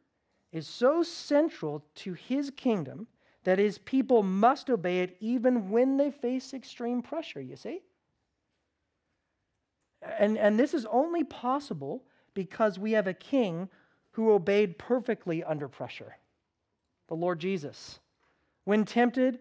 [0.53, 3.07] is so central to his kingdom
[3.43, 7.83] that his people must obey it even when they face extreme pressure, you see?
[10.19, 13.69] And, and this is only possible because we have a king
[14.15, 16.17] who obeyed perfectly under pressure
[17.09, 18.01] the Lord Jesus.
[18.65, 19.39] When tempted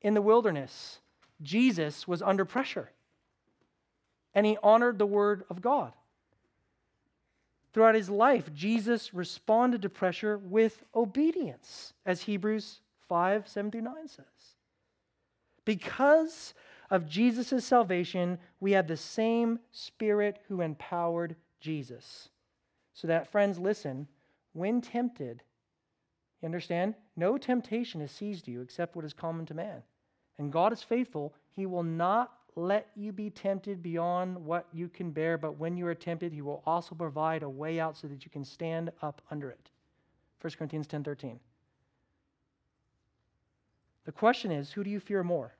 [0.00, 1.00] in the wilderness,
[1.42, 2.90] Jesus was under pressure
[4.34, 5.92] and he honored the word of God.
[7.72, 14.08] Throughout his life, Jesus responded to pressure with obedience, as Hebrews 5 7 through 9
[14.08, 14.24] says.
[15.64, 16.54] Because
[16.90, 22.28] of Jesus' salvation, we have the same Spirit who empowered Jesus.
[23.00, 24.06] So that, friends, listen,
[24.52, 25.42] when tempted,
[26.42, 26.94] you understand?
[27.16, 29.82] No temptation has seized you except what is common to man.
[30.38, 31.34] And God is faithful.
[31.56, 35.86] He will not let you be tempted beyond what you can bear, but when you
[35.86, 39.22] are tempted, he will also provide a way out so that you can stand up
[39.30, 39.70] under it.
[40.42, 41.38] 1 Corinthians 10:13.
[44.04, 45.54] The question is, who do you fear more?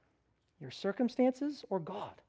[0.61, 2.21] your circumstances, or God?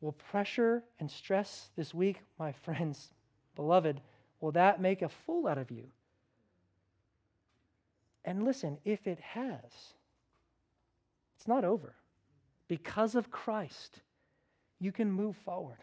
[0.00, 3.12] Will pressure and stress this week, my friends,
[3.54, 4.00] beloved,
[4.40, 5.84] will that make a fool out of you?
[8.24, 9.94] And listen, if it has,
[11.36, 11.94] it's not over.
[12.68, 14.00] Because of Christ,
[14.78, 15.78] you can move forward.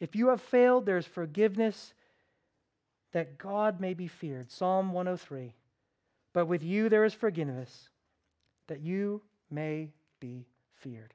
[0.00, 1.94] If you have failed, there's forgiveness
[3.12, 4.50] that God may be feared.
[4.50, 5.54] Psalm 103.
[6.32, 7.88] But with you there is forgiveness
[8.66, 11.14] that you may be feared.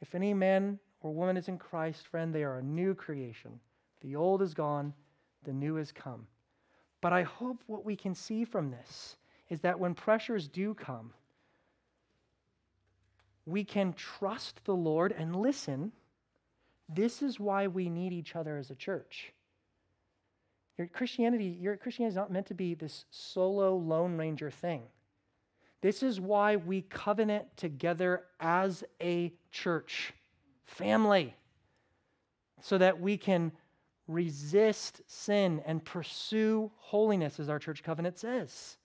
[0.00, 3.60] If any man or woman is in Christ, friend, they are a new creation.
[4.02, 4.94] The old is gone,
[5.44, 6.26] the new has come.
[7.00, 9.16] But I hope what we can see from this
[9.48, 11.12] is that when pressures do come,
[13.44, 15.92] we can trust the Lord and listen.
[16.88, 19.32] This is why we need each other as a church.
[20.76, 24.82] Your Christianity, your Christianity is not meant to be this solo Lone Ranger thing.
[25.80, 30.12] This is why we covenant together as a church,
[30.64, 31.36] family,
[32.60, 33.52] so that we can
[34.08, 38.76] resist sin and pursue holiness, as our church covenant says.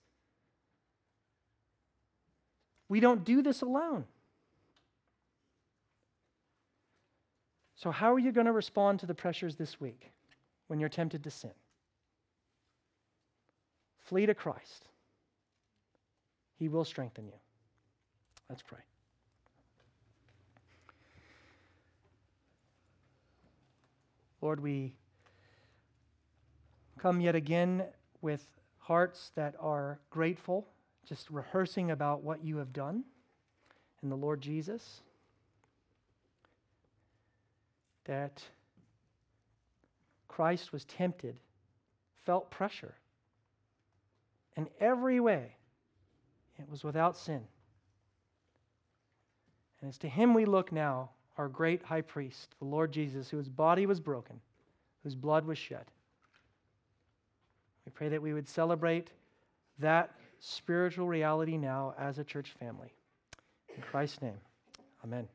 [2.88, 4.04] We don't do this alone.
[7.76, 10.12] So, how are you going to respond to the pressures this week
[10.68, 11.50] when you're tempted to sin?
[13.98, 14.88] Flee to Christ.
[16.58, 17.32] He will strengthen you.
[18.48, 18.78] Let's pray.
[24.40, 24.92] Lord, we
[27.02, 27.82] come yet again
[28.20, 28.46] with
[28.78, 30.68] hearts that are grateful,
[31.04, 33.02] just rehearsing about what you have done
[34.04, 35.00] in the Lord Jesus.
[38.04, 38.40] That
[40.28, 41.34] Christ was tempted,
[42.24, 42.94] felt pressure.
[44.56, 45.56] In every way,
[46.56, 47.42] it was without sin.
[49.80, 53.48] And it's to him we look now, our great high priest, the Lord Jesus, whose
[53.48, 54.38] body was broken,
[55.02, 55.86] whose blood was shed.
[57.86, 59.10] We pray that we would celebrate
[59.78, 62.92] that spiritual reality now as a church family.
[63.76, 64.38] In Christ's name,
[65.04, 65.28] amen.